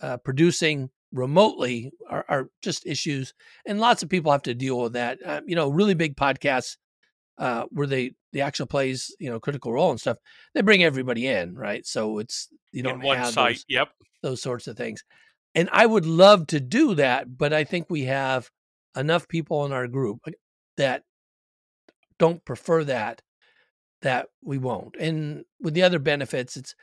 [0.00, 3.32] uh, producing remotely are, are, just issues,
[3.66, 5.18] and lots of people have to deal with that.
[5.24, 6.76] Uh, you know, really big podcasts
[7.38, 10.18] uh, where they the actual plays you know critical role and stuff.
[10.54, 11.86] They bring everybody in, right?
[11.86, 13.56] So it's you don't in one have site.
[13.56, 13.88] Those, yep.
[14.22, 15.02] Those sorts of things.
[15.54, 18.50] And I would love to do that, but I think we have
[18.96, 20.18] enough people in our group
[20.76, 21.02] that
[22.18, 23.22] don't prefer that
[24.02, 24.96] that we won't.
[24.98, 26.74] And with the other benefits, it's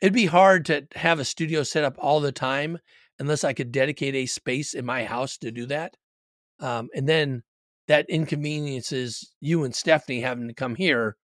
[0.00, 2.78] it'd be hard to have a studio set up all the time
[3.22, 5.96] unless I could dedicate a space in my house to do that.
[6.58, 7.44] Um, and then
[7.86, 11.16] that inconveniences you and Stephanie having to come here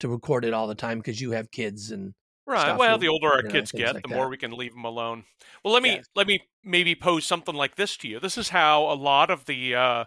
[0.00, 2.14] to record it all the time because you have kids and
[2.46, 2.76] Right.
[2.76, 4.14] Well, the older our you know, kids get, like the that.
[4.14, 5.24] more we can leave them alone.
[5.64, 8.20] Well, let me let me maybe pose something like this to you.
[8.20, 10.04] This is how a lot of the uh,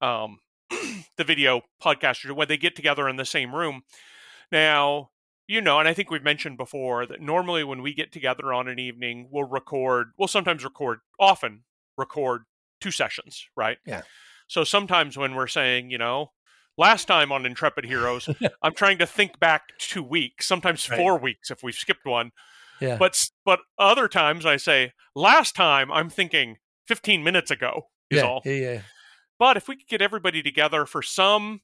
[0.00, 0.38] um,
[0.70, 3.82] the video podcasters when they get together in the same room.
[4.52, 5.10] Now,
[5.52, 8.68] you know, and I think we've mentioned before that normally when we get together on
[8.68, 10.12] an evening, we'll record.
[10.16, 11.64] We'll sometimes record, often
[11.98, 12.44] record
[12.80, 13.76] two sessions, right?
[13.84, 14.00] Yeah.
[14.48, 16.32] So sometimes when we're saying, you know,
[16.78, 18.30] last time on Intrepid Heroes,
[18.62, 20.96] I'm trying to think back two weeks, sometimes right.
[20.96, 22.30] four weeks if we've skipped one.
[22.80, 22.96] Yeah.
[22.96, 26.56] But but other times I say last time I'm thinking
[26.88, 28.40] 15 minutes ago is yeah, all.
[28.46, 28.80] Yeah, yeah.
[29.38, 31.60] But if we could get everybody together for some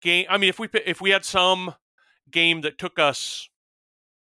[0.00, 1.74] game, I mean, if we if we had some
[2.30, 3.48] game that took us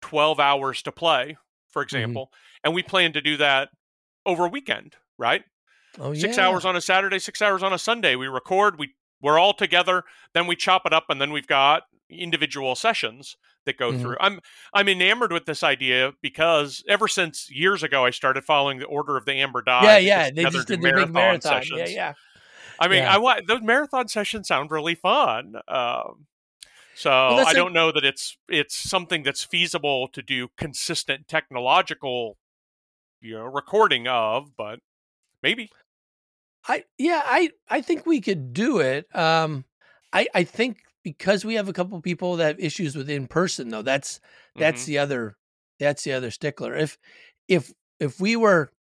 [0.02, 1.38] 12 hours to play,
[1.70, 1.96] for mm-hmm.
[1.96, 2.60] example, mm-hmm.
[2.66, 3.70] and we plan to do that
[4.26, 5.44] over a weekend, right?
[6.00, 6.48] Oh, six yeah.
[6.48, 8.16] hours on a Saturday, six hours on a Sunday.
[8.16, 11.84] We record, we we're all together, then we chop it up, and then we've got
[12.10, 14.02] individual sessions that go mm-hmm.
[14.02, 14.18] through.
[14.20, 14.40] I'm
[14.74, 19.18] I'm enamored with this idea because ever since years ago I started following the Order
[19.18, 19.84] of the Amber Die.
[19.84, 21.80] Yeah, yeah, they just did the big marathon sessions.
[21.80, 22.14] Yeah, yeah.
[22.80, 23.14] I mean, yeah.
[23.14, 25.56] I want those marathon sessions sound really fun.
[25.68, 26.28] Um,
[26.96, 32.38] so well, I don't know that it's it's something that's feasible to do consistent technological,
[33.22, 34.80] you know, recording of, but
[35.44, 35.70] maybe.
[36.68, 39.14] I yeah, I I think we could do it.
[39.16, 39.66] Um,
[40.14, 43.70] I I think because we have a couple people that have issues with in person
[43.70, 43.82] though.
[43.82, 44.22] That's
[44.56, 44.92] that's mm-hmm.
[44.92, 45.38] the other
[45.80, 46.76] that's the other stickler.
[46.76, 46.98] If
[47.48, 48.72] if if we were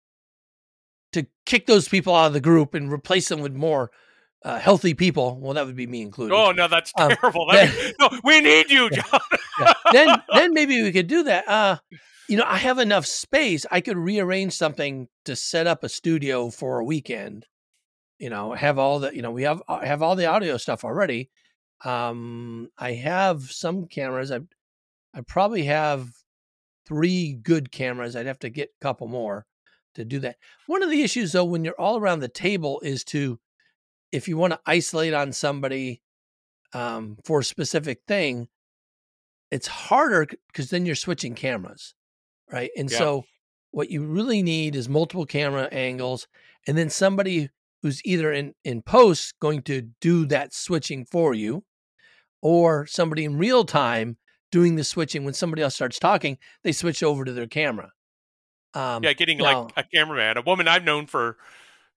[1.13, 3.91] to kick those people out of the group and replace them with more
[4.45, 6.35] uh, healthy people, well, that would be me included.
[6.35, 7.51] Oh no, that's um, terrible.
[7.51, 9.21] Um, no, we need you, John.
[9.59, 9.73] yeah.
[9.91, 11.49] Then then maybe we could do that.
[11.49, 11.79] Uh,
[12.29, 13.65] you know, I have enough space.
[13.71, 17.47] I could rearrange something to set up a studio for a weekend.
[18.19, 20.85] You know, have all the you know we have uh, have all the audio stuff
[20.85, 21.31] already.
[21.85, 24.31] Um, I have some cameras.
[24.31, 24.41] I
[25.15, 26.09] I probably have
[26.87, 28.15] three good cameras.
[28.15, 29.47] I'd have to get a couple more
[29.95, 30.37] to do that.
[30.67, 33.39] One of the issues though, when you're all around the table, is to
[34.15, 36.01] if you want to isolate on somebody
[36.73, 38.47] um, for a specific thing,
[39.51, 41.95] it's harder because then you're switching cameras,
[42.51, 42.71] right?
[42.77, 42.99] And yeah.
[42.99, 43.25] so
[43.73, 46.29] what you really need is multiple camera angles,
[46.67, 47.51] and then somebody
[47.83, 51.65] who's either in in post going to do that switching for you
[52.41, 54.17] or somebody in real time
[54.53, 57.91] doing the switching when somebody else starts talking they switch over to their camera
[58.73, 61.37] um, yeah getting now, like a cameraman a woman i've known for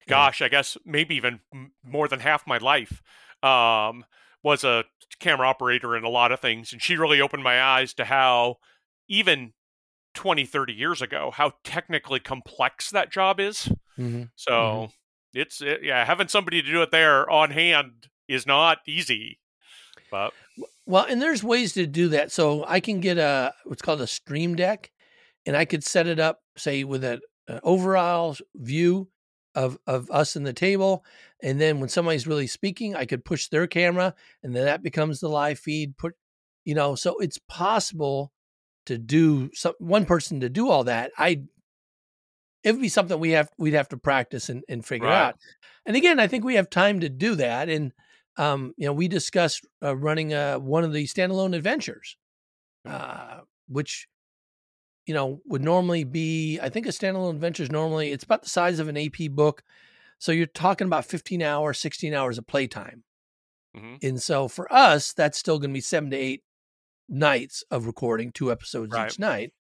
[0.08, 1.40] gosh i guess maybe even
[1.84, 3.02] more than half my life
[3.44, 4.04] um,
[4.44, 4.84] was a
[5.20, 8.56] camera operator in a lot of things and she really opened my eyes to how
[9.08, 9.54] even
[10.14, 14.24] 20 30 years ago how technically complex that job is mm-hmm.
[14.36, 14.86] so mm-hmm
[15.38, 19.40] it's it, yeah, having somebody to do it there on hand is not easy.
[20.10, 20.34] But
[20.86, 22.32] well, and there's ways to do that.
[22.32, 24.92] So I can get a what's called a stream deck,
[25.46, 27.22] and I could set it up, say, with an
[27.64, 29.10] overall view
[29.58, 31.04] of of us in the table,
[31.42, 35.20] and then when somebody's really speaking, I could push their camera, and then that becomes
[35.20, 35.98] the live feed.
[35.98, 36.14] Put,
[36.64, 38.32] you know, so it's possible
[38.86, 41.12] to do some one person to do all that.
[41.18, 41.42] I
[42.64, 45.30] it would be something we have we'd have to practice and, and figure right.
[45.30, 45.36] out.
[45.88, 47.68] And again, I think we have time to do that.
[47.68, 47.94] And
[48.38, 52.16] um, you know, we discussed uh, running uh, one of the standalone adventures,
[52.88, 54.08] uh, which
[55.08, 56.60] you know would normally be.
[56.60, 59.64] I think a standalone adventure is normally it's about the size of an AP book,
[60.20, 63.04] so you're talking about 15 hours, 16 hours of playtime.
[63.76, 63.96] Mm-hmm.
[64.02, 66.44] And so for us, that's still going to be seven to eight
[67.08, 69.12] nights of recording, two episodes right.
[69.12, 69.54] each night.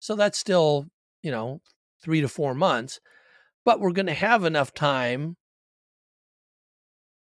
[0.00, 0.86] So that's still,
[1.22, 1.60] you know,
[2.02, 3.00] three to four months.
[3.64, 5.36] But we're going to have enough time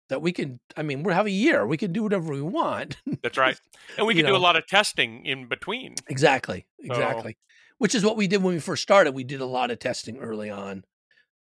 [0.09, 2.95] that we can i mean we have a year we can do whatever we want
[3.21, 3.59] that's right
[3.97, 4.37] and we can do know.
[4.37, 7.37] a lot of testing in between exactly exactly.
[7.77, 10.17] Which is what we did when we first started we did a lot of testing
[10.17, 10.83] early on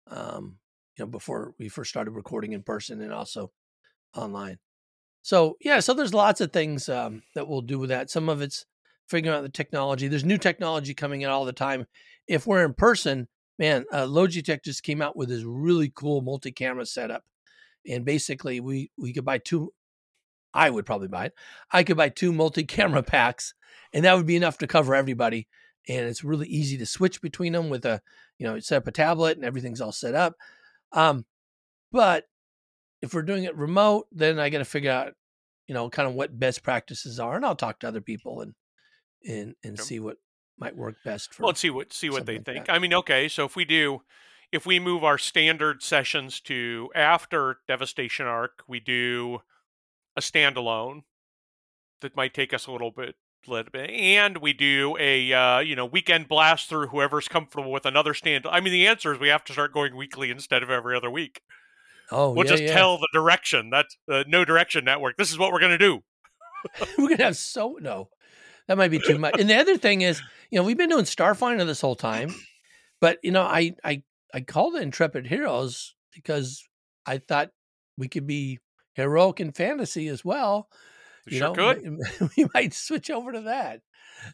[0.09, 0.57] um
[0.97, 3.51] you know before we first started recording in person and also
[4.17, 4.59] online.
[5.23, 8.11] So yeah so there's lots of things um, that we'll do with that.
[8.11, 8.65] Some of it's
[9.09, 10.09] figuring out the technology.
[10.09, 11.87] There's new technology coming in all the time.
[12.27, 16.87] If we're in person man uh, logitech just came out with this really cool multi-camera
[16.87, 17.25] setup.
[17.89, 19.73] And basically we we could buy two
[20.55, 21.35] i would probably buy it.
[21.71, 23.55] I could buy two multi-camera packs
[23.93, 25.49] and that would be enough to cover everybody
[25.89, 28.01] and it's really easy to switch between them with a
[28.39, 30.35] you know set up a tablet and everything's all set up
[30.93, 31.25] um
[31.93, 32.25] but
[33.03, 35.15] if we're doing it remote then i got to figure out
[35.67, 38.55] you know kind of what best practices are and i'll talk to other people and
[39.27, 40.17] and and see what
[40.59, 42.73] might work best for well let's see what see what they like think that.
[42.73, 44.01] i mean okay so if we do
[44.53, 49.41] if we move our standard sessions to after Devastation Ark, we do
[50.17, 51.03] a standalone
[52.01, 53.17] that might take us a little bit
[53.49, 57.87] little bit and we do a uh, you know weekend blast through whoever's comfortable with
[57.87, 60.71] another stand i mean the answer is we have to start going weekly instead of
[60.71, 61.41] every other week
[62.11, 62.73] oh we'll yeah, just yeah.
[62.73, 66.01] tell the direction that the no direction network this is what we're going to do
[66.99, 68.09] we're going to have so no
[68.69, 71.05] that might be too much and the other thing is you know we've been doing
[71.05, 72.35] starfinder this whole time
[73.01, 74.03] but you know i i
[74.37, 76.63] I called it Intrepid Heroes because
[77.07, 77.51] I thought
[77.97, 78.59] we could be
[78.93, 80.69] heroic in fantasy as well.
[81.27, 82.31] You sure know, could.
[82.37, 83.81] we might switch over to that.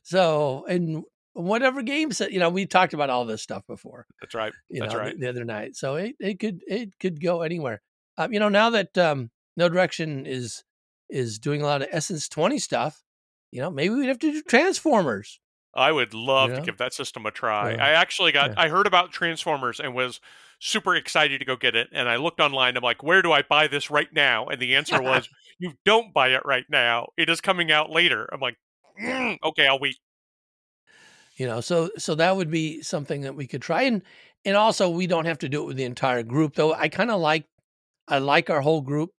[0.02, 4.06] So, and whatever games that you know, we talked about all this stuff before.
[4.20, 4.52] That's right.
[4.68, 5.14] You That's know, right.
[5.14, 7.80] The, the, other night, so it, it could it could go anywhere.
[8.18, 10.64] Um, you know, now that um, No Direction is
[11.08, 13.02] is doing a lot of Essence Twenty stuff,
[13.50, 15.40] you know, maybe we'd have to do Transformers.
[15.74, 16.56] I would love yeah.
[16.56, 17.72] to give that system a try.
[17.72, 17.84] Yeah.
[17.84, 18.60] I actually got yeah.
[18.60, 20.20] I heard about Transformers and was
[20.58, 21.88] super excited to go get it.
[21.92, 22.76] And I looked online.
[22.76, 24.46] I'm like, where do I buy this right now?
[24.46, 27.08] And the answer was, you don't buy it right now.
[27.16, 28.28] It is coming out later.
[28.32, 28.56] I'm like,
[29.00, 29.96] mm, okay, I'll wait.
[31.36, 34.02] You know, so so that would be something that we could try, and
[34.44, 36.54] and also we don't have to do it with the entire group.
[36.54, 37.46] Though I kind of like
[38.06, 39.10] I like our whole group.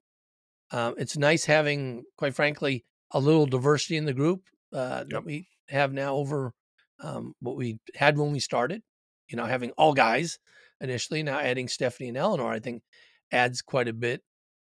[0.72, 5.10] Um, it's nice having, quite frankly, a little diversity in the group uh, yep.
[5.10, 6.54] that we have now over
[7.02, 8.82] um, what we had when we started.
[9.30, 10.40] You know, having all guys
[10.82, 12.84] initially, now adding Stephanie and Eleanor, I think
[13.32, 14.22] adds quite a bit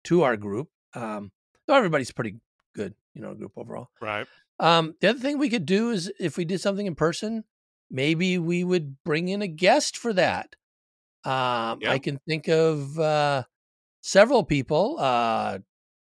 [0.06, 0.69] to our group.
[0.93, 1.32] Um,
[1.67, 2.36] though everybody's pretty
[2.75, 3.89] good, you know, group overall.
[4.01, 4.27] Right.
[4.60, 7.43] Um, the other thing we could do is if we did something in person,
[7.89, 10.56] maybe we would bring in a guest for that.
[11.25, 11.91] Um, yeah.
[11.91, 13.43] I can think of uh,
[14.01, 14.97] several people.
[14.99, 15.60] Uh,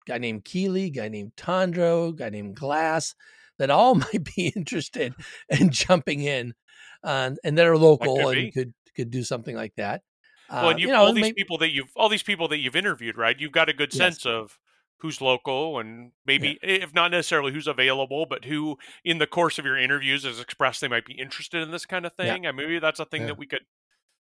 [0.07, 3.15] guy named Keeley, guy named Tondro, guy named Glass
[3.59, 5.15] that all might be interested
[5.49, 6.55] in jumping in
[7.03, 10.03] uh, and that are local that and could could do something like that.
[10.51, 12.59] Well, and uh, you, you know, all these people that you've all these people that
[12.59, 13.39] you've interviewed, right?
[13.39, 14.59] You've got a good sense of
[15.01, 16.71] who's local and maybe yeah.
[16.71, 20.81] if not necessarily who's available, but who in the course of your interviews has expressed
[20.81, 22.43] they might be interested in this kind of thing.
[22.43, 22.49] Yeah.
[22.49, 23.29] And maybe that's a thing yeah.
[23.29, 23.61] that we could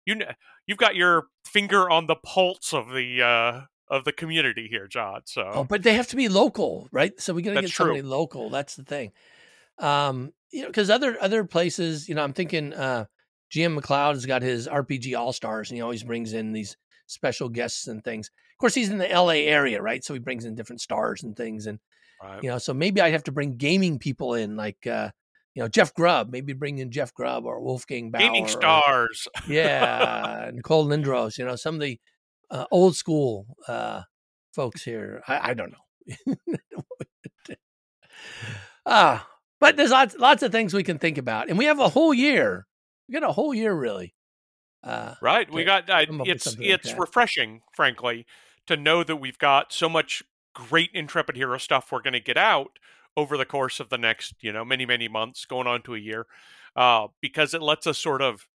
[0.06, 0.32] you know
[0.68, 3.62] you've got your finger on the pulse of the uh
[3.94, 5.18] of the community here, John.
[5.18, 7.20] Oh, so, oh, but they have to be local, right?
[7.22, 7.86] So we got to get true.
[7.86, 8.50] somebody local.
[8.50, 9.12] That's the thing.
[9.78, 13.06] Um, you know, because other other places, you know, I'm thinking uh,
[13.54, 16.76] GM McLeod has got his RPG All Stars, and he always brings in these
[17.06, 18.32] special guests and things.
[18.54, 20.04] Of course, he's in the LA area, right?
[20.04, 21.80] So he brings in different stars and things, and
[22.22, 22.42] right.
[22.44, 25.12] you know, so maybe I have to bring gaming people in, like uh,
[25.54, 26.32] you know, Jeff Grubb.
[26.32, 28.22] Maybe bring in Jeff Grubb or Wolfgang Baur.
[28.22, 29.28] Gaming stars.
[29.36, 31.38] Or, yeah, Nicole Lindroos.
[31.38, 32.00] You know, some of the
[32.54, 34.04] uh, old school uh,
[34.54, 35.22] folks here.
[35.28, 36.36] I, I don't know.
[38.86, 39.28] ah,
[39.60, 42.14] but there's lots lots of things we can think about, and we have a whole
[42.14, 42.68] year.
[43.08, 44.14] We got a whole year, really.
[44.84, 45.52] Uh, right.
[45.52, 45.90] We got.
[45.90, 48.26] Uh, it's it's like refreshing, frankly,
[48.68, 52.38] to know that we've got so much great intrepid hero stuff we're going to get
[52.38, 52.78] out
[53.16, 56.00] over the course of the next, you know, many many months, going on to a
[56.00, 56.26] year,
[56.76, 58.48] uh, because it lets us sort of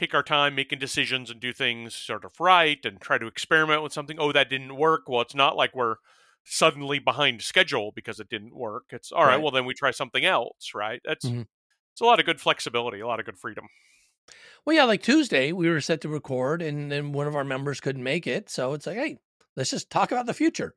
[0.00, 3.82] take our time making decisions and do things sort of right and try to experiment
[3.82, 4.16] with something.
[4.18, 5.02] Oh, that didn't work.
[5.08, 5.96] Well, it's not like we're
[6.44, 8.84] suddenly behind schedule because it didn't work.
[8.90, 9.34] It's all right.
[9.34, 11.00] right well, then we try something else, right?
[11.04, 11.42] That's mm-hmm.
[11.92, 13.66] it's a lot of good flexibility, a lot of good freedom.
[14.64, 17.80] Well, yeah, like Tuesday, we were set to record, and then one of our members
[17.80, 19.18] couldn't make it, so it's like, hey,
[19.56, 20.74] let's just talk about the future,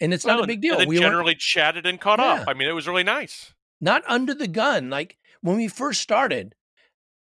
[0.00, 0.84] and it's well, not a big deal.
[0.86, 2.42] we generally chatted and caught yeah.
[2.42, 2.48] up.
[2.48, 3.52] I mean, it was really nice.
[3.80, 6.54] Not under the gun, like when we first started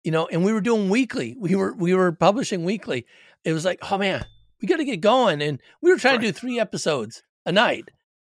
[0.06, 1.36] you know, and we were doing weekly.
[1.38, 3.08] We were we were publishing weekly.
[3.44, 4.24] It was like, oh man,
[4.62, 6.22] we got to get going, and we were trying right.
[6.22, 7.90] to do three episodes a night.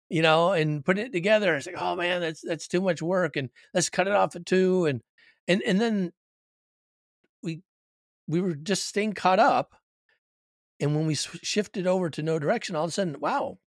[0.09, 1.57] you know, and putting it together.
[1.57, 4.47] It's like, oh man, that's that's too much work, and let's cut it off at
[4.47, 5.01] two, and
[5.49, 6.13] and and then
[7.43, 7.63] we
[8.29, 9.75] we were just staying caught up,
[10.79, 13.59] and when we shifted over to no direction, all of a sudden, wow,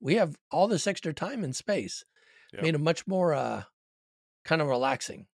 [0.00, 2.04] we have all this extra time and space.
[2.52, 2.62] Yeah.
[2.62, 3.62] Made a much more uh,
[4.44, 5.26] kind of relaxing,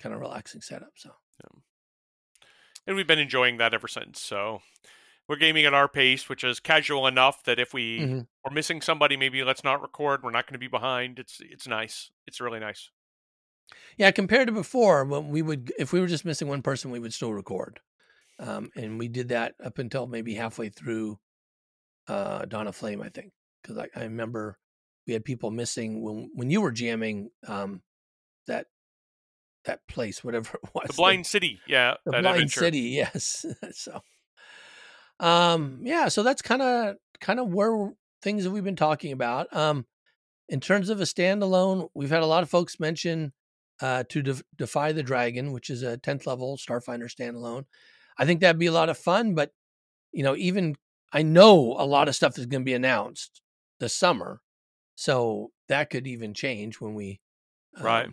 [0.00, 0.92] kind of relaxing setup.
[0.96, 1.10] So.
[1.40, 1.60] Yeah.
[2.86, 4.20] And we've been enjoying that ever since.
[4.20, 4.60] So
[5.28, 8.20] we're gaming at our pace, which is casual enough that if we mm-hmm.
[8.44, 10.22] are missing somebody, maybe let's not record.
[10.22, 11.18] We're not going to be behind.
[11.18, 12.10] It's it's nice.
[12.26, 12.90] It's really nice.
[13.98, 17.00] Yeah, compared to before, when we would, if we were just missing one person, we
[17.00, 17.80] would still record,
[18.38, 21.18] um, and we did that up until maybe halfway through
[22.08, 24.58] uh, of Flame, I think, because I, I, remember
[25.06, 27.82] we had people missing when when you were jamming um,
[28.46, 28.66] that
[29.64, 32.60] that place, whatever it was, the Blind the, City, yeah, the Blind adventure.
[32.60, 33.44] City, yes.
[33.72, 34.00] so
[35.20, 37.90] um, yeah, so that's kind of kind of where
[38.22, 39.54] things that we've been talking about.
[39.54, 39.86] Um,
[40.48, 43.32] in terms of a standalone, we've had a lot of folks mention
[43.80, 47.64] uh, to de- defy the dragon, which is a 10th level Starfinder standalone.
[48.16, 49.52] I think that'd be a lot of fun, but
[50.12, 50.76] you know, even
[51.12, 53.42] I know a lot of stuff is going to be announced
[53.80, 54.40] this summer,
[54.94, 57.20] so that could even change when we
[57.76, 58.08] um, right.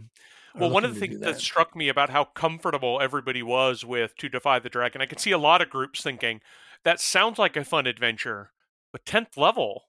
[0.58, 1.26] Well, one of the things that.
[1.26, 5.20] that struck me about how comfortable everybody was with To Defy the Dragon, I could
[5.20, 6.42] see a lot of groups thinking,
[6.84, 8.52] that sounds like a fun adventure,
[8.92, 9.84] but 10th level.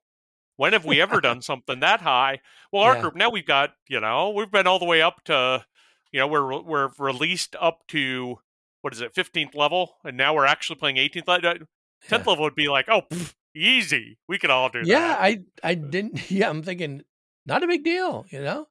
[0.57, 2.41] When have we ever done something that high?
[2.73, 3.03] Well, our yeah.
[3.03, 5.65] group now we've got, you know, we've been all the way up to,
[6.13, 8.39] you know, we're we're released up to
[8.81, 11.51] what is it, 15th level, and now we're actually playing 18th level.
[11.51, 11.67] 10th
[12.11, 12.17] yeah.
[12.19, 14.19] level would be like, oh, pff, easy.
[14.29, 15.31] We could all do yeah, that.
[15.31, 16.31] Yeah, I I uh, didn't.
[16.31, 17.03] Yeah, I'm thinking
[17.45, 18.69] not a big deal, you know.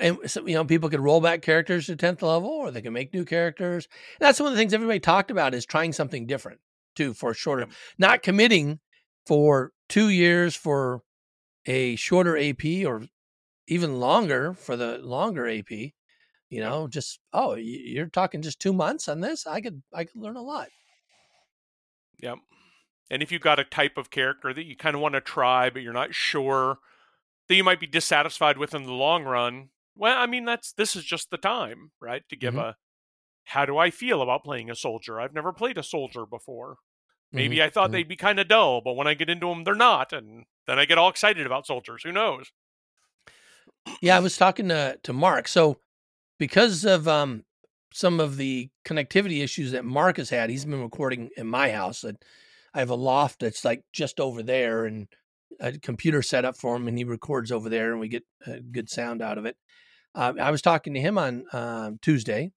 [0.00, 2.92] And so, you know, people could roll back characters to 10th level, or they can
[2.92, 3.86] make new characters.
[4.18, 6.60] And that's one of the things everybody talked about is trying something different
[6.94, 7.66] too for shorter,
[7.98, 8.80] not committing
[9.26, 11.02] for two years for
[11.66, 13.04] a shorter AP or
[13.66, 15.70] even longer for the longer AP.
[16.50, 19.46] You know, just oh, you're talking just two months on this.
[19.46, 20.68] I could I could learn a lot.
[22.20, 22.38] Yep.
[23.10, 25.68] And if you've got a type of character that you kind of want to try,
[25.68, 26.78] but you're not sure
[27.48, 30.96] that you might be dissatisfied with in the long run, well, I mean that's this
[30.96, 32.70] is just the time, right, to give mm-hmm.
[32.70, 32.76] a
[33.44, 35.20] how do I feel about playing a soldier?
[35.20, 36.76] I've never played a soldier before.
[37.32, 37.66] Maybe mm-hmm.
[37.66, 37.92] I thought mm-hmm.
[37.92, 40.78] they'd be kind of dull, but when I get into them, they're not, and then
[40.78, 42.02] I get all excited about soldiers.
[42.04, 42.52] Who knows?
[44.00, 45.48] Yeah, I was talking to to Mark.
[45.48, 45.78] So
[46.38, 47.44] because of um,
[47.92, 52.04] some of the connectivity issues that Mark has had, he's been recording in my house.
[52.74, 55.08] I have a loft that's like just over there, and
[55.60, 58.60] a computer set up for him, and he records over there, and we get a
[58.60, 59.56] good sound out of it.
[60.14, 62.52] Uh, I was talking to him on uh, Tuesday,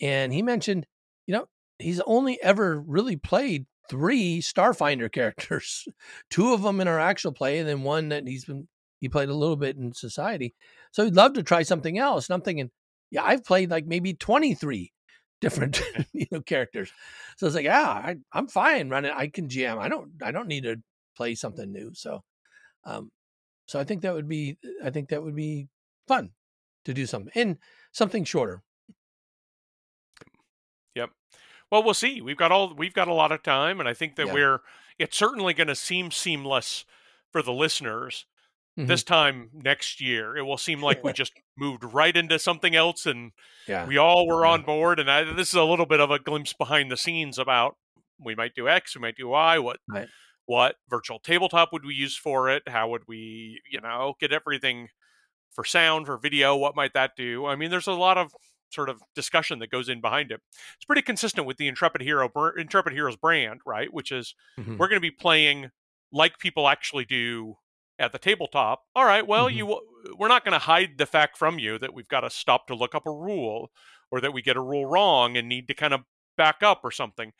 [0.00, 0.86] and he mentioned,
[1.26, 1.46] you know,
[1.78, 5.86] he's only ever really played three Starfinder characters,
[6.30, 8.68] two of them in our actual play, and then one that he's been
[9.00, 10.54] he played a little bit in Society.
[10.92, 12.28] So he'd love to try something else.
[12.28, 12.70] And I'm thinking,
[13.10, 14.92] yeah, I've played like maybe 23
[15.40, 15.80] different
[16.12, 16.92] you know characters.
[17.38, 19.12] So it's like, yeah, I, I'm fine running.
[19.14, 19.78] I can jam.
[19.78, 20.76] I don't I don't need to
[21.16, 21.92] play something new.
[21.94, 22.22] So,
[22.84, 23.10] um,
[23.66, 25.68] so I think that would be I think that would be
[26.06, 26.30] fun
[26.84, 27.58] to do something and
[27.92, 28.62] something shorter.
[30.94, 31.10] Yep.
[31.70, 32.20] Well, we'll see.
[32.20, 34.34] We've got all we've got a lot of time, and I think that yeah.
[34.34, 34.60] we're
[34.98, 36.84] it's certainly going to seem seamless
[37.30, 38.26] for the listeners.
[38.78, 38.86] Mm-hmm.
[38.86, 43.06] This time next year, it will seem like we just moved right into something else,
[43.06, 43.32] and
[43.66, 43.86] yeah.
[43.86, 44.52] we all were yeah.
[44.52, 45.00] on board.
[45.00, 47.76] And I, this is a little bit of a glimpse behind the scenes about
[48.22, 49.58] we might do X, we might do Y.
[49.58, 50.08] What right.
[50.46, 52.62] what virtual tabletop would we use for it?
[52.68, 54.88] How would we, you know, get everything
[55.52, 56.56] for sound, for video?
[56.56, 57.46] What might that do?
[57.46, 58.34] I mean, there's a lot of
[58.70, 60.40] sort of discussion that goes in behind it.
[60.76, 63.92] It's pretty consistent with the Intrepid Hero Intrepid Heroes brand, right?
[63.92, 64.76] Which is mm-hmm.
[64.76, 65.70] we're going to be playing
[66.12, 67.56] like people actually do
[67.98, 68.82] at the tabletop.
[68.94, 69.58] All right, well, mm-hmm.
[69.58, 69.80] you
[70.16, 72.74] we're not going to hide the fact from you that we've got to stop to
[72.74, 73.70] look up a rule
[74.10, 76.00] or that we get a rule wrong and need to kind of
[76.36, 77.32] back up or something.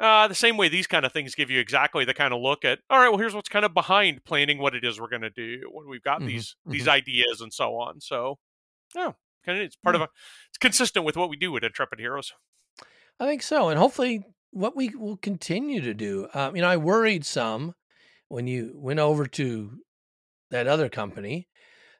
[0.00, 2.64] Uh, the same way these kind of things give you exactly the kind of look
[2.64, 5.20] at all right well here's what's kind of behind planning what it is we're going
[5.20, 6.28] to do when we've got mm-hmm.
[6.28, 6.90] these these mm-hmm.
[6.92, 8.38] ideas and so on so
[8.94, 9.12] yeah
[9.44, 10.08] kind of it's part of a
[10.48, 12.32] it's consistent with what we do with intrepid heroes
[13.20, 16.78] i think so and hopefully what we will continue to do um, you know i
[16.78, 17.74] worried some
[18.28, 19.80] when you went over to
[20.50, 21.46] that other company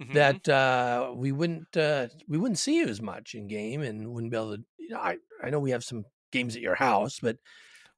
[0.03, 0.14] mm-hmm.
[0.14, 4.33] that uh, we wouldn't uh, we wouldn't see you as much in game and wouldn't
[4.33, 7.18] be able to you know i i know we have some games at your house
[7.20, 7.37] but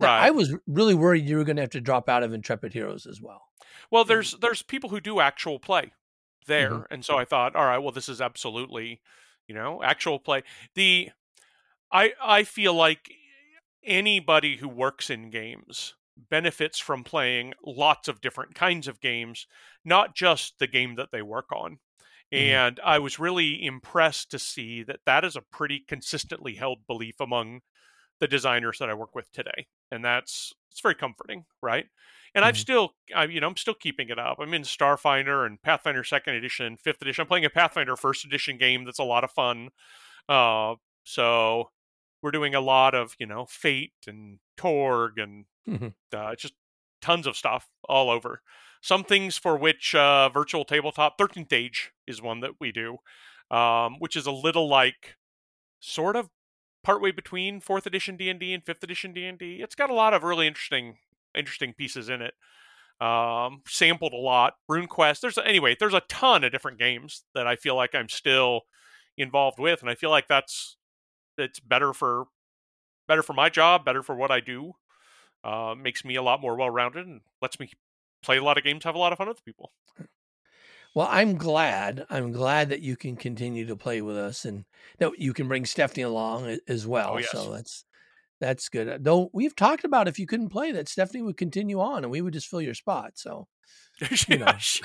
[0.00, 0.26] right.
[0.26, 3.06] i was really worried you were going to have to drop out of intrepid heroes
[3.06, 3.42] as well
[3.90, 5.92] well there's there's people who do actual play
[6.46, 6.94] there mm-hmm.
[6.94, 9.00] and so i thought all right well this is absolutely
[9.46, 10.42] you know actual play
[10.74, 11.10] the
[11.90, 13.12] i i feel like
[13.84, 15.94] anybody who works in games
[16.30, 19.46] benefits from playing lots of different kinds of games,
[19.84, 21.78] not just the game that they work on.
[22.32, 22.54] Mm-hmm.
[22.54, 27.20] And I was really impressed to see that that is a pretty consistently held belief
[27.20, 27.60] among
[28.20, 29.66] the designers that I work with today.
[29.92, 31.86] And that's it's very comforting, right?
[32.34, 32.48] And mm-hmm.
[32.48, 34.38] I've still, I, you know, I'm still keeping it up.
[34.40, 37.22] I'm in Starfinder and Pathfinder Second Edition, Fifth Edition.
[37.22, 39.68] I'm playing a Pathfinder First Edition game that's a lot of fun.
[40.28, 41.70] Uh, so
[42.22, 45.88] we're doing a lot of, you know, Fate and Torg and mm-hmm.
[46.12, 46.54] uh, just
[47.02, 48.40] tons of stuff all over.
[48.80, 52.96] Some things for which uh, virtual tabletop 13th Age is one that we do,
[53.50, 55.16] um, which is a little like
[55.80, 56.30] sort of
[56.82, 59.60] partway between fourth edition D&D and fifth edition D&D.
[59.62, 60.96] It's got a lot of really interesting
[61.34, 62.34] interesting pieces in it.
[63.00, 64.54] Um, sampled a lot.
[64.70, 65.20] RuneQuest.
[65.20, 65.76] There's anyway.
[65.78, 68.62] There's a ton of different games that I feel like I'm still
[69.16, 70.76] involved with, and I feel like that's
[71.36, 72.26] it's better for
[73.08, 74.74] better for my job, better for what I do.
[75.42, 77.72] Uh, makes me a lot more well rounded and lets me
[78.22, 79.72] play a lot of games, have a lot of fun with people.
[80.94, 82.04] Well, I'm glad.
[82.10, 84.64] I'm glad that you can continue to play with us, and
[84.98, 87.12] that you can bring Stephanie along as oh, well.
[87.14, 87.30] Oh, yes.
[87.30, 87.84] So that's
[88.42, 88.88] that's good.
[88.88, 92.10] Uh, though we've talked about if you couldn't play that Stephanie would continue on and
[92.10, 93.12] we would just fill your spot.
[93.14, 93.46] So
[94.28, 94.52] you know.
[94.58, 94.82] she,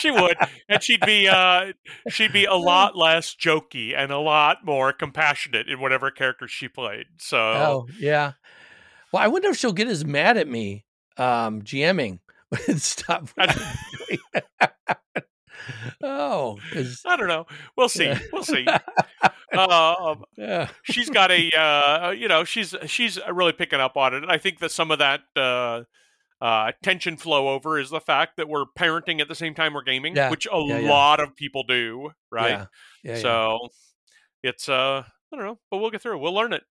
[0.00, 0.36] she would,
[0.68, 1.72] and she'd be uh,
[2.08, 6.68] she'd be a lot less jokey and a lot more compassionate in whatever character she
[6.68, 7.06] played.
[7.18, 8.32] So oh yeah.
[9.12, 10.84] Well, I wonder if she'll get as mad at me
[11.16, 12.18] um, GMing
[12.76, 13.28] stop.
[16.02, 16.58] Oh,
[17.06, 17.46] I don't know.
[17.76, 18.12] We'll see.
[18.32, 18.66] We'll see.
[19.52, 20.68] Um, yeah.
[20.84, 24.38] she's got a, uh, you know, she's she's really picking up on it, and I
[24.38, 25.82] think that some of that uh,
[26.40, 29.82] uh, tension flow over is the fact that we're parenting at the same time we're
[29.82, 30.30] gaming, yeah.
[30.30, 32.66] which a yeah, lot of people do, right?
[33.04, 33.16] Yeah.
[33.16, 33.68] so
[34.42, 36.18] it's uh, I don't know, but we'll get through.
[36.18, 36.62] We'll learn it.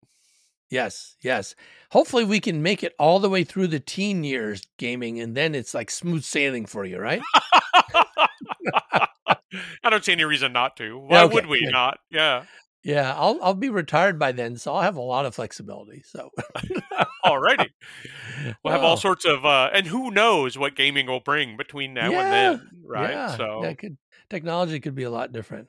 [0.72, 1.54] Yes, yes.
[1.92, 5.54] Hopefully, we can make it all the way through the teen years gaming, and then
[5.54, 7.22] it's like smooth sailing for you, right?
[9.84, 10.98] I don't see any reason not to.
[10.98, 11.98] Why okay, would we not?
[12.10, 12.46] Yeah.
[12.84, 16.02] Yeah, I'll I'll be retired by then, so I'll have a lot of flexibility.
[16.04, 16.32] So,
[17.26, 17.68] alrighty,
[18.64, 22.10] we'll have all sorts of, uh, and who knows what gaming will bring between now
[22.10, 23.12] yeah, and then, right?
[23.12, 23.98] Yeah, so, yeah, could
[24.32, 25.68] technology could be a lot different.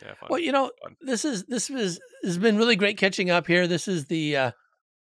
[0.00, 0.28] Yeah, fun.
[0.30, 0.96] Well, you know, fun.
[1.02, 3.66] this is this was has been really great catching up here.
[3.66, 4.50] This is the uh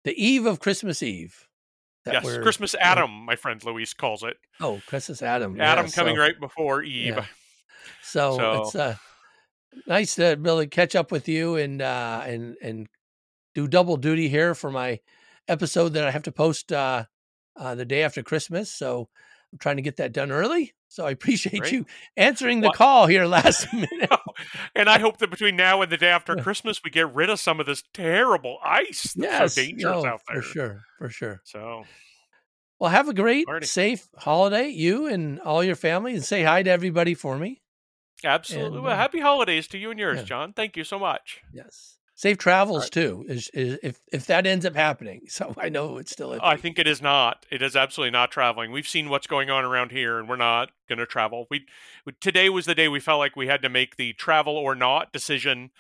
[0.03, 1.47] the eve of Christmas Eve.
[2.05, 4.37] Yes, Christmas Adam, my friend Luis calls it.
[4.61, 5.59] Oh, Christmas Adam.
[5.59, 7.15] Adam yeah, coming so, right before Eve.
[7.17, 7.25] Yeah.
[8.01, 8.95] So, so, it's uh
[9.87, 12.87] nice to really catch up with you and uh, and and
[13.53, 14.99] do double duty here for my
[15.47, 17.05] episode that I have to post uh,
[17.55, 18.71] uh, the day after Christmas.
[18.71, 19.09] So
[19.55, 20.73] I'm trying to get that done early.
[20.89, 21.71] So I appreciate Great.
[21.71, 21.85] you
[22.17, 24.11] answering the well, call here last minute.
[24.75, 27.39] and I hope that between now and the day after Christmas, we get rid of
[27.39, 30.41] some of this terrible ice that's yes, so dangerous no, out there.
[30.41, 31.41] For sure, for sure.
[31.45, 31.85] So,
[32.79, 33.65] well, have a great, Party.
[33.65, 37.61] safe holiday, you and all your family, and say hi to everybody for me.
[38.25, 38.75] Absolutely.
[38.75, 40.23] And, well, uh, happy holidays to you and yours, yeah.
[40.23, 40.51] John.
[40.51, 41.41] Thank you so much.
[41.53, 41.95] Yes.
[42.17, 42.91] Safe travels right.
[42.91, 43.25] too.
[43.27, 45.21] Is, is if if that ends up happening.
[45.35, 46.39] So I know it's still.
[46.41, 47.45] I think it is not.
[47.51, 48.71] It is absolutely not traveling.
[48.71, 51.45] We've seen what's going on around here, and we're not going to travel.
[51.49, 51.65] We,
[52.21, 55.11] today was the day we felt like we had to make the travel or not
[55.11, 55.71] decision,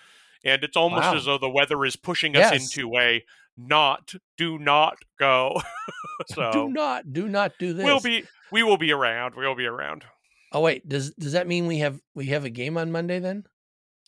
[0.43, 1.15] and it's almost wow.
[1.15, 2.75] as though the weather is pushing us yes.
[2.75, 3.23] into a
[3.57, 5.61] not do not go.
[6.27, 7.85] so do not do not do this.
[7.85, 9.35] We'll be we will be around.
[9.35, 10.03] We will be around.
[10.51, 13.45] Oh wait, does does that mean we have we have a game on Monday then?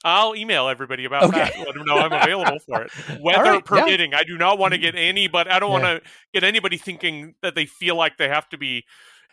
[0.04, 1.40] I'll email everybody about okay.
[1.40, 1.60] that.
[1.60, 4.12] Let them know I'm available for it, weather right, permitting.
[4.12, 4.20] Yeah.
[4.20, 4.96] I do not want to mm-hmm.
[4.96, 5.80] get any, but I don't yeah.
[5.80, 8.86] want to get anybody thinking that they feel like they have to be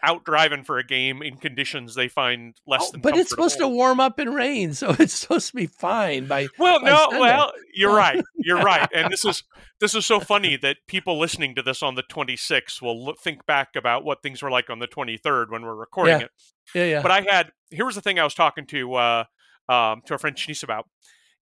[0.02, 3.00] out driving for a game in conditions they find less oh, than.
[3.00, 6.48] But it's supposed to warm up and rain, so it's supposed to be fine by.
[6.58, 7.20] Well, by no, Sunday.
[7.20, 9.42] well, you're right, you're right, and this is
[9.80, 13.46] this is so funny that people listening to this on the 26th will look, think
[13.46, 16.26] back about what things were like on the 23rd when we're recording yeah.
[16.26, 16.30] it.
[16.74, 17.02] Yeah, yeah.
[17.02, 19.24] But I had here was the thing I was talking to uh,
[19.68, 20.88] um, to our friend Shanice about.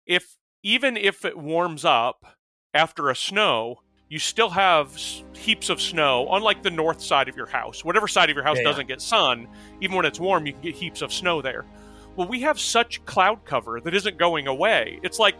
[0.05, 2.25] If even if it warms up
[2.73, 4.95] after a snow, you still have
[5.33, 7.83] heaps of snow on like the north side of your house.
[7.83, 8.95] Whatever side of your house yeah, doesn't yeah.
[8.95, 9.47] get sun,
[9.81, 11.65] even when it's warm, you can get heaps of snow there.
[12.15, 14.99] Well, we have such cloud cover that isn't going away.
[15.03, 15.35] It's like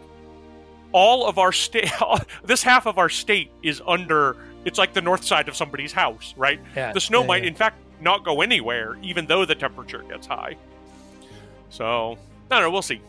[0.92, 1.90] all of our state,
[2.44, 4.36] this half of our state is under.
[4.64, 6.60] It's like the north side of somebody's house, right?
[6.74, 10.56] Yeah, the snow might, in fact, not go anywhere, even though the temperature gets high.
[11.70, 12.18] So,
[12.50, 12.70] I don't know.
[12.70, 13.00] We'll see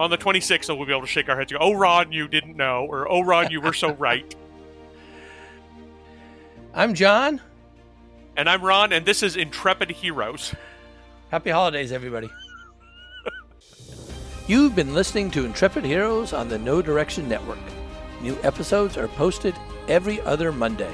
[0.00, 2.26] on the 26th, we'll be able to shake our heads and go, oh, Ron, you
[2.26, 4.34] didn't know, or oh, Ron, you were so right.
[6.72, 7.42] I'm John.
[8.34, 10.54] And I'm Ron, and this is Intrepid Heroes.
[11.30, 12.30] Happy holidays, everybody.
[14.46, 17.58] You've been listening to Intrepid Heroes on the No Direction Network.
[18.22, 19.54] New episodes are posted
[19.86, 20.92] every other Monday.